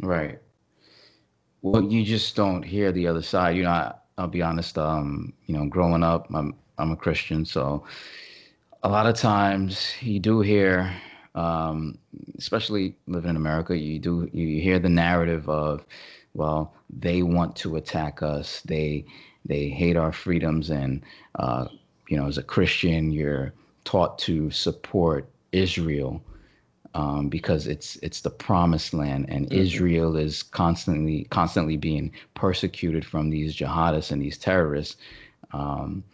[0.00, 0.38] right.
[1.62, 3.56] Well, you just don't hear the other side.
[3.56, 4.78] You know, I, I'll be honest.
[4.78, 7.84] Um, you know, growing up, I'm I'm a Christian, so
[8.84, 10.94] a lot of times you do hear,
[11.34, 11.98] um,
[12.38, 15.84] especially living in America, you do you hear the narrative of,
[16.34, 18.60] well, they want to attack us.
[18.62, 19.06] They
[19.44, 21.02] they hate our freedoms, and
[21.36, 21.66] uh,
[22.08, 23.52] you know, as a Christian, you're
[23.84, 26.22] taught to support Israel
[26.94, 29.58] um, because it's it's the promised land, and mm-hmm.
[29.58, 34.96] Israel is constantly constantly being persecuted from these jihadists and these terrorists.
[35.52, 36.04] Um,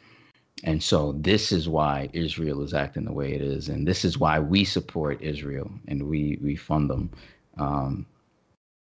[0.65, 4.19] and so this is why Israel is acting the way it is, and this is
[4.19, 7.11] why we support Israel and we we fund them.
[7.59, 8.07] Um,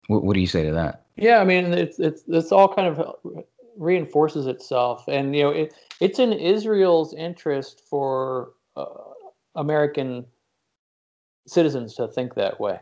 [0.08, 1.01] what, what do you say to that?
[1.16, 3.16] Yeah, I mean, it's it's it's all kind of
[3.78, 8.86] reinforces itself, and you know, it it's in Israel's interest for uh,
[9.56, 10.26] American
[11.48, 12.80] citizens to think that way.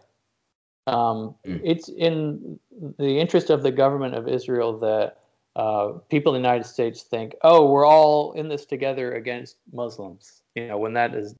[0.87, 1.61] Um, mm.
[1.63, 2.59] It's in
[2.97, 5.19] the interest of the government of Israel that
[5.55, 10.41] uh, people in the United States think, oh, we're all in this together against Muslims,
[10.55, 11.35] you know, when that is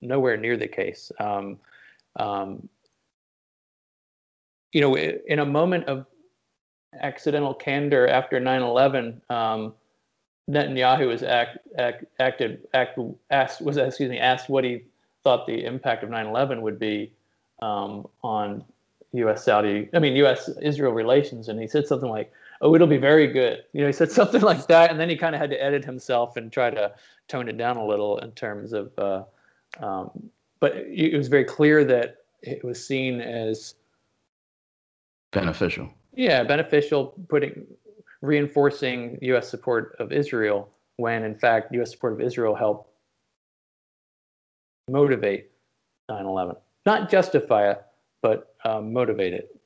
[0.00, 1.12] nowhere near the case.
[1.20, 1.58] Um,
[2.16, 2.68] um,
[4.72, 6.06] you know, in a moment of
[7.00, 9.74] accidental candor after 9 11, um,
[10.48, 12.98] Netanyahu was act, act, acted, act,
[13.30, 14.82] asked, was, excuse me, asked what he
[15.22, 17.12] thought the impact of 9/11 would be
[17.60, 18.64] um, on
[19.12, 19.44] U.S.
[19.44, 20.48] Saudi, I mean U.S.
[20.62, 23.92] Israel relations, and he said something like, "Oh, it'll be very good." You know, he
[23.92, 26.70] said something like that, and then he kind of had to edit himself and try
[26.70, 26.92] to
[27.26, 28.98] tone it down a little in terms of.
[28.98, 29.24] Uh,
[29.80, 30.30] um,
[30.60, 33.74] but it was very clear that it was seen as
[35.30, 35.90] beneficial.
[36.18, 37.64] Yeah, beneficial, putting
[38.22, 39.48] reinforcing U.S.
[39.48, 41.92] support of Israel when in fact U.S.
[41.92, 42.90] support of Israel helped
[44.90, 45.52] motivate
[46.10, 47.82] 9/11, not justify it,
[48.20, 49.56] but um, motivate it.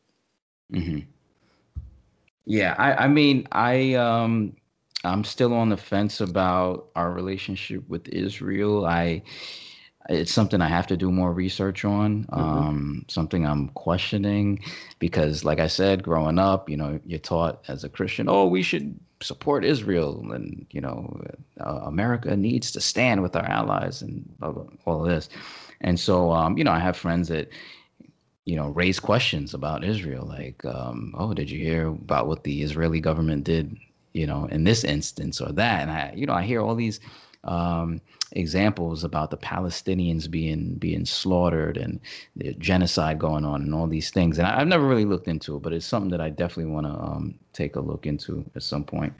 [0.70, 0.98] Mm-hmm.
[2.44, 4.54] Yeah, I, I mean, I um,
[5.04, 8.84] I'm still on the fence about our relationship with Israel.
[8.84, 9.22] I
[10.08, 12.24] it's something I have to do more research on.
[12.24, 12.34] Mm-hmm.
[12.34, 14.60] Um, something I'm questioning
[14.98, 18.62] because, like I said, growing up, you know, you're taught as a Christian, oh, we
[18.62, 21.20] should support Israel, and you know,
[21.60, 25.28] uh, America needs to stand with our allies, and blah, blah, all of this.
[25.80, 27.48] And so, um, you know, I have friends that
[28.44, 32.62] you know raise questions about Israel, like, um, oh, did you hear about what the
[32.62, 33.76] Israeli government did,
[34.12, 35.82] you know, in this instance or that?
[35.82, 36.98] And I, you know, I hear all these
[37.44, 38.00] um,
[38.32, 42.00] examples about the Palestinians being being slaughtered and
[42.36, 44.38] the genocide going on and all these things.
[44.38, 46.86] And I, have never really looked into it, but it's something that I definitely want
[46.86, 49.12] to um, take a look into at some point.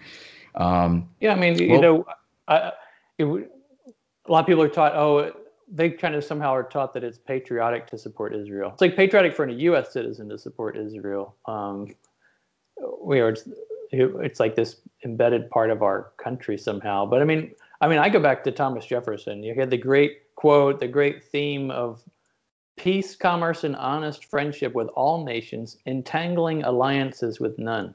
[0.55, 2.07] Um, yeah, I mean, well, you know,
[2.49, 2.73] I,
[3.19, 5.33] it, a lot of people are taught, oh,
[5.69, 8.71] they kind of somehow are taught that it's patriotic to support Israel.
[8.73, 9.93] It's like patriotic for a U.S.
[9.93, 11.37] citizen to support Israel.
[11.47, 11.95] Um,
[13.03, 13.49] we are, it's,
[13.91, 17.07] it's like this embedded part of our country somehow.
[17.07, 17.53] But I mean,
[17.83, 19.43] I mean, I go back to Thomas Jefferson.
[19.43, 22.01] You had the great quote, the great theme of
[22.77, 27.93] peace, commerce, and honest friendship with all nations, entangling alliances with none.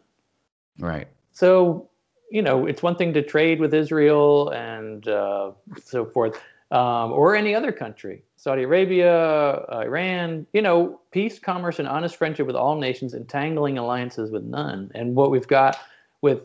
[0.77, 1.07] Right.
[1.31, 1.89] So,
[2.29, 6.37] you know, it's one thing to trade with Israel and uh, so forth,
[6.71, 12.45] um, or any other country, Saudi Arabia, Iran, you know, peace, commerce, and honest friendship
[12.45, 14.91] with all nations, entangling alliances with none.
[14.93, 15.77] And what we've got
[16.21, 16.41] with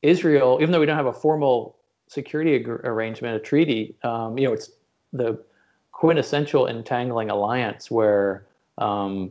[0.00, 1.77] Israel, even though we don't have a formal
[2.08, 4.70] security ag- arrangement, a treaty, um, you know, it's
[5.12, 5.42] the
[5.92, 8.46] quintessential entangling alliance where
[8.78, 9.30] um,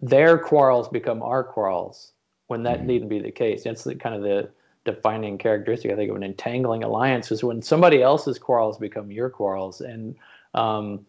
[0.00, 2.12] their quarrels become our quarrels
[2.48, 2.86] when that mm-hmm.
[2.86, 3.64] needn't be the case.
[3.64, 4.50] That's the, kind of the
[4.84, 9.28] defining characteristic, I think, of an entangling alliance is when somebody else's quarrels become your
[9.28, 9.80] quarrels.
[9.80, 10.16] And
[10.54, 11.06] um,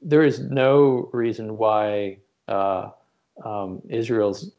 [0.00, 2.90] there is no reason why uh,
[3.44, 4.50] um, Israel's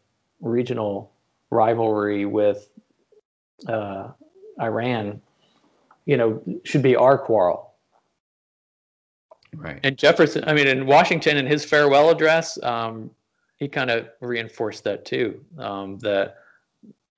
[0.41, 1.11] regional
[1.49, 2.69] rivalry with
[3.67, 4.09] uh,
[4.61, 5.21] Iran,
[6.05, 7.73] you know, should be our quarrel.
[9.55, 9.79] Right.
[9.83, 13.11] And Jefferson, I mean, in Washington, in his farewell address, um,
[13.57, 15.43] he kind of reinforced that too.
[15.57, 16.37] Um, that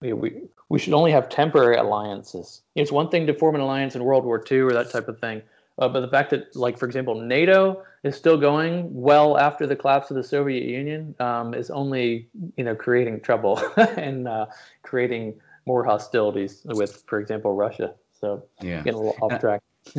[0.02, 2.62] you know, we we should only have temporary alliances.
[2.76, 5.20] It's one thing to form an alliance in World War II or that type of
[5.20, 5.42] thing,
[5.78, 9.76] uh, but the fact that, like for example, NATO is still going well after the
[9.76, 12.28] collapse of the Soviet Union um, is only
[12.58, 14.48] you know creating trouble and uh,
[14.84, 17.96] creating more hostilities with, for example, Russia.
[18.12, 18.78] So yeah.
[18.78, 19.62] getting a little off track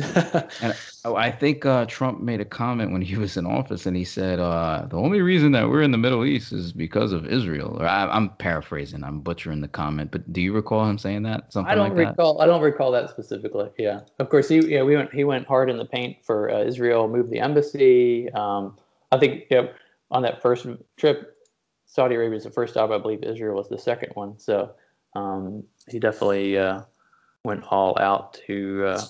[0.61, 3.95] and oh, I think uh, Trump made a comment when he was in office, and
[3.95, 7.25] he said uh, the only reason that we're in the Middle East is because of
[7.25, 7.77] Israel.
[7.79, 11.51] Or I, am paraphrasing, I'm butchering the comment, but do you recall him saying that?
[11.53, 12.37] Something I don't like recall.
[12.37, 12.43] That?
[12.43, 13.69] I don't recall that specifically.
[13.77, 14.59] Yeah, of course he.
[14.59, 15.13] Yeah, we went.
[15.13, 17.07] He went hard in the paint for uh, Israel.
[17.07, 18.29] Moved the embassy.
[18.33, 18.77] Um,
[19.11, 19.69] I think you know,
[20.11, 21.37] on that first trip,
[21.85, 22.91] Saudi Arabia was the first stop.
[22.91, 24.37] I believe Israel was the second one.
[24.37, 24.71] So
[25.15, 26.81] um, he definitely uh,
[27.43, 29.01] went all out to uh,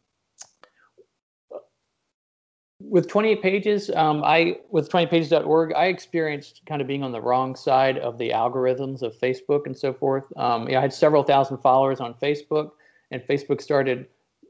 [2.81, 7.55] with 28 pages, um, I with 20pages.org, I experienced kind of being on the wrong
[7.55, 10.24] side of the algorithms of Facebook and so forth.
[10.37, 12.72] Um, I had several thousand followers on Facebook,
[13.11, 14.07] and Facebook started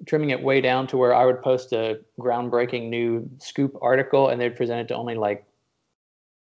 [0.07, 4.41] trimming it way down to where I would post a groundbreaking new scoop article, and
[4.41, 5.45] they'd present it to only like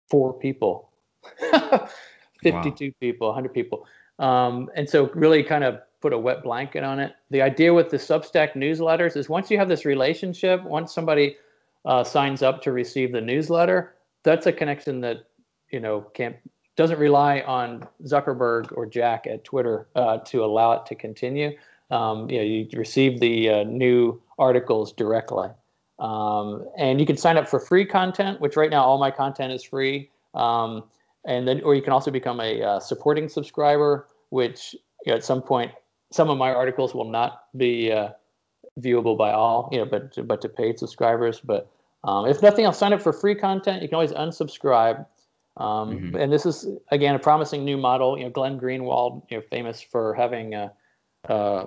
[0.10, 0.92] four people,
[2.44, 2.92] 52 wow.
[3.00, 3.88] people, 100 people,
[4.20, 7.16] um, and so really kind of put a wet blanket on it.
[7.30, 11.38] The idea with the Substack newsletters is once you have this relationship, once somebody
[11.86, 15.18] uh, signs up to receive the newsletter, that's a connection that
[15.72, 16.36] you know can't
[16.78, 21.58] doesn't rely on Zuckerberg or Jack at Twitter uh, to allow it to continue.
[21.90, 25.50] Um, you know, you receive the uh, new articles directly,
[26.00, 29.52] um, and you can sign up for free content, which right now all my content
[29.52, 30.10] is free.
[30.34, 30.84] Um,
[31.26, 34.74] and then, or you can also become a uh, supporting subscriber, which
[35.06, 35.72] you know, at some point,
[36.12, 38.10] some of my articles will not be uh,
[38.80, 41.40] viewable by all, you know, but to, but to paid subscribers.
[41.40, 41.70] But
[42.04, 43.82] um, if nothing else, sign up for free content.
[43.82, 45.06] You can always unsubscribe.
[45.58, 46.16] Um, mm-hmm.
[46.16, 48.18] And this is again a promising new model.
[48.18, 50.70] You know, Glenn Greenwald, you know, famous for having uh,
[51.28, 51.66] uh,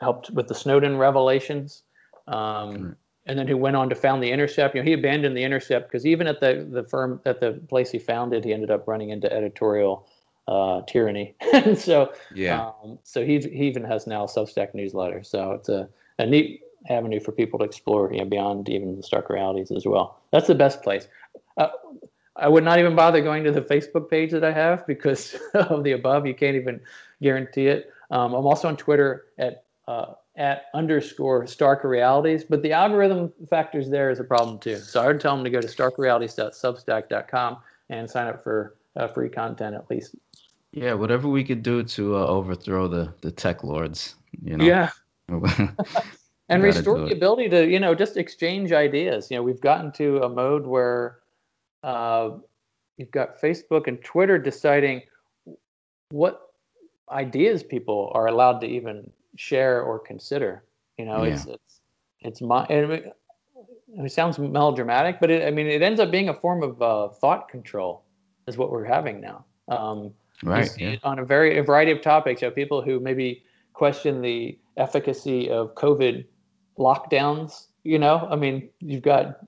[0.00, 1.84] helped with the Snowden revelations,
[2.28, 2.94] um,
[3.26, 4.74] and then who went on to found the Intercept.
[4.74, 7.90] You know, he abandoned the Intercept because even at the the firm at the place
[7.90, 10.06] he founded, he ended up running into editorial
[10.48, 11.34] uh, tyranny.
[11.52, 12.70] and so, yeah.
[12.82, 15.22] Um, so he he even has now a Substack newsletter.
[15.22, 15.88] So it's a,
[16.22, 19.84] a neat avenue for people to explore, you know, beyond even the stark realities as
[19.86, 20.20] well.
[20.30, 21.08] That's the best place.
[21.56, 21.68] Uh,
[22.36, 25.84] I would not even bother going to the Facebook page that I have because of
[25.84, 26.26] the above.
[26.26, 26.80] You can't even
[27.20, 27.92] guarantee it.
[28.10, 33.90] Um, I'm also on Twitter at uh, at underscore stark realities, but the algorithm factors
[33.90, 34.76] there is a problem too.
[34.76, 37.58] So I would tell them to go to starkrealities.substack.com
[37.90, 40.14] and sign up for uh, free content at least.
[40.70, 44.64] Yeah, whatever we could do to uh, overthrow the the tech lords, you know.
[44.64, 44.90] Yeah.
[46.52, 49.30] and restore the ability to you know just exchange ideas.
[49.30, 51.18] You know, we've gotten to a mode where
[51.82, 52.30] uh,
[52.96, 55.02] you've got Facebook and Twitter deciding
[56.10, 56.52] what
[57.10, 60.64] ideas people are allowed to even share or consider.
[60.98, 61.34] You know, yeah.
[61.34, 61.80] it's it's
[62.20, 62.66] it's my.
[62.68, 63.14] It,
[63.94, 67.08] it sounds melodramatic, but it, I mean, it ends up being a form of uh,
[67.08, 68.04] thought control,
[68.46, 69.44] is what we're having now.
[69.68, 70.12] Um,
[70.42, 70.70] right.
[70.78, 70.96] Yeah.
[71.02, 73.42] On a very a variety of topics, you know, people who maybe
[73.74, 76.24] question the efficacy of COVID
[76.78, 77.66] lockdowns.
[77.84, 79.46] You know, I mean, you've got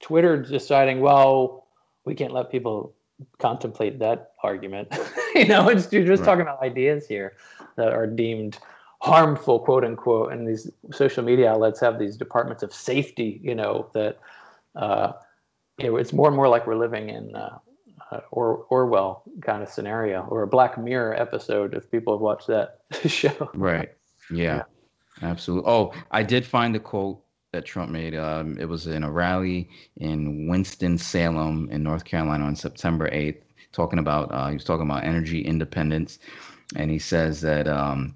[0.00, 1.66] Twitter deciding, well,
[2.04, 2.94] we can't let people
[3.38, 4.88] contemplate that argument.
[5.34, 6.26] you know, it's, you're just right.
[6.26, 7.34] talking about ideas here
[7.76, 8.58] that are deemed
[9.00, 10.32] harmful, quote unquote.
[10.32, 14.18] And these social media outlets have these departments of safety, you know, that
[14.74, 15.12] uh,
[15.78, 17.58] you know, it's more and more like we're living in uh,
[18.10, 22.46] uh, or Orwell kind of scenario or a Black Mirror episode if people have watched
[22.46, 23.50] that show.
[23.54, 23.90] Right.
[24.30, 24.56] Yeah.
[24.56, 24.62] yeah.
[25.22, 25.70] Absolutely.
[25.70, 27.22] Oh, I did find the quote
[27.52, 28.14] that Trump made.
[28.14, 33.40] Um, it was in a rally in Winston Salem in North Carolina on September 8th,
[33.72, 36.18] talking about uh, he was talking about energy independence,
[36.76, 38.14] and he says that um,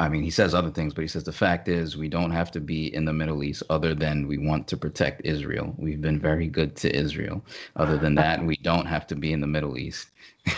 [0.00, 2.50] I mean, he says other things, but he says the fact is we don't have
[2.52, 5.74] to be in the Middle East other than we want to protect Israel.
[5.76, 7.44] We've been very good to Israel.
[7.76, 10.08] Other than that, we don't have to be in the Middle East.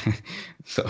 [0.65, 0.89] so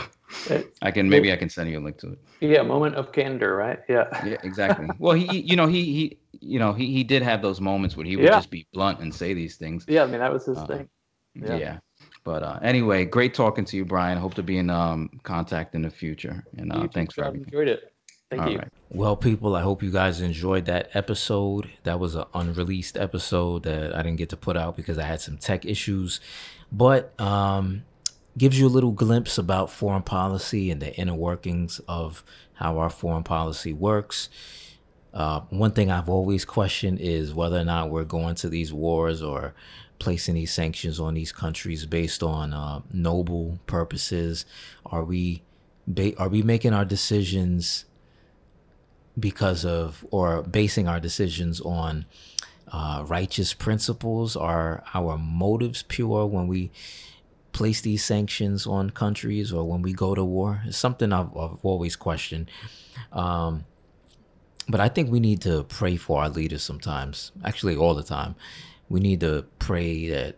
[0.83, 2.19] I can maybe I can send you a link to it.
[2.41, 3.81] Yeah, moment of candor, right?
[3.89, 4.05] Yeah.
[4.27, 4.89] Yeah, exactly.
[4.99, 8.05] well, he you know, he he you know, he he did have those moments where
[8.05, 8.37] he would yeah.
[8.37, 9.87] just be blunt and say these things.
[9.89, 10.89] Yeah, I mean that was his uh, thing.
[11.35, 11.57] Yeah.
[11.57, 11.79] yeah.
[12.25, 14.19] But uh, anyway, great talking to you, Brian.
[14.19, 16.45] Hope to be in um, contact in the future.
[16.59, 17.47] And uh, thanks for everything.
[17.47, 17.92] Enjoyed it.
[18.33, 18.59] Thank All you.
[18.61, 18.69] Right.
[18.89, 21.69] Well, people, I hope you guys enjoyed that episode.
[21.83, 25.21] That was an unreleased episode that I didn't get to put out because I had
[25.21, 26.19] some tech issues,
[26.71, 27.85] but um,
[28.39, 32.89] gives you a little glimpse about foreign policy and the inner workings of how our
[32.89, 34.31] foreign policy works.
[35.13, 39.23] Uh, one thing I've always questioned is whether or not we're going to these wars
[39.23, 39.53] or
[39.99, 44.47] placing these sanctions on these countries based on uh, noble purposes.
[44.87, 45.43] Are we
[45.87, 47.85] ba- are we making our decisions?
[49.19, 52.07] Because of or basing our decisions on
[52.73, 54.37] uh, righteous principles?
[54.37, 56.71] Are our motives pure when we
[57.53, 60.63] place these sanctions on countries or when we go to war?
[60.67, 62.51] It's something I've, I've always questioned.
[63.13, 63.65] Um,
[64.69, 68.37] but I think we need to pray for our leaders sometimes, actually, all the time.
[68.89, 70.37] We need to pray that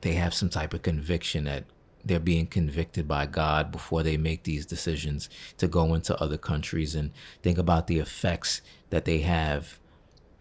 [0.00, 1.64] they have some type of conviction that
[2.04, 5.28] they're being convicted by God before they make these decisions
[5.58, 7.12] to go into other countries and
[7.42, 9.78] think about the effects that they have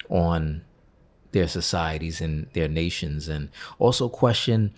[0.10, 0.64] on
[1.32, 3.28] their societies and their nations.
[3.28, 4.74] And also question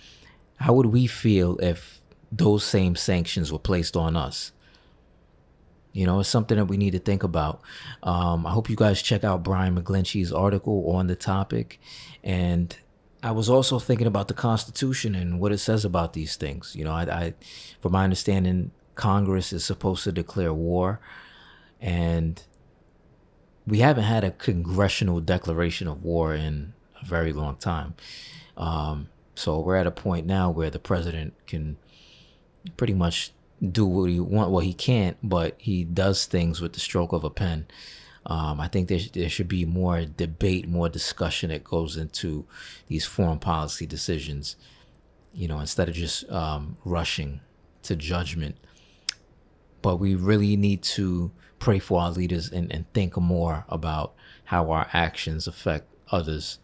[0.58, 2.00] how would we feel if
[2.32, 4.52] those same sanctions were placed on us?
[5.94, 7.62] You know it's something that we need to think about.
[8.04, 11.80] Um, i hope you guys check out brian mcglinchey's article on the topic.
[12.24, 12.76] And
[13.24, 16.76] I was also thinking about the Constitution and what it says about these things.
[16.76, 17.34] You know, I, I
[17.80, 21.00] from my understanding, Congress is supposed to declare war,
[21.80, 22.42] and
[23.68, 27.94] we haven't had a congressional declaration of war in a very long time.
[28.58, 31.78] Um, so we're at a point now where the president can
[32.78, 33.32] pretty much
[33.62, 37.24] do what he want, what he can't, but he does things with the stroke of
[37.24, 37.68] a pen.
[38.26, 42.46] Um, I think there, there should be more debate, more discussion that goes into
[42.88, 44.56] these foreign policy decisions,
[45.34, 47.42] you know, instead of just um, rushing
[47.84, 48.58] to judgment.
[49.82, 54.14] But we really need to pray for our leaders and, and think more about
[54.46, 56.60] how our actions affect others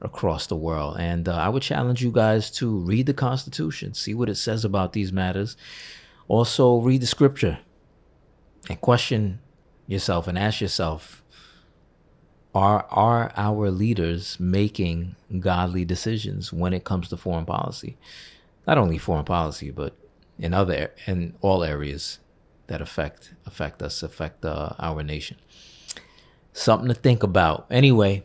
[0.00, 0.96] across the world.
[0.98, 4.64] And uh, I would challenge you guys to read the Constitution, see what it says
[4.64, 5.56] about these matters.
[6.28, 7.58] Also, read the scripture
[8.68, 9.40] and question
[9.90, 11.22] yourself and ask yourself
[12.54, 17.96] are are our leaders making godly decisions when it comes to foreign policy?
[18.66, 19.94] Not only foreign policy but
[20.38, 22.18] in other in all areas
[22.68, 25.36] that affect affect us affect uh, our nation.
[26.52, 27.66] Something to think about.
[27.70, 28.24] Anyway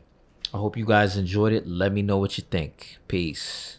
[0.53, 1.67] i hope you guys enjoyed it.
[1.67, 2.97] Let me know what you think.
[3.07, 3.74] Peace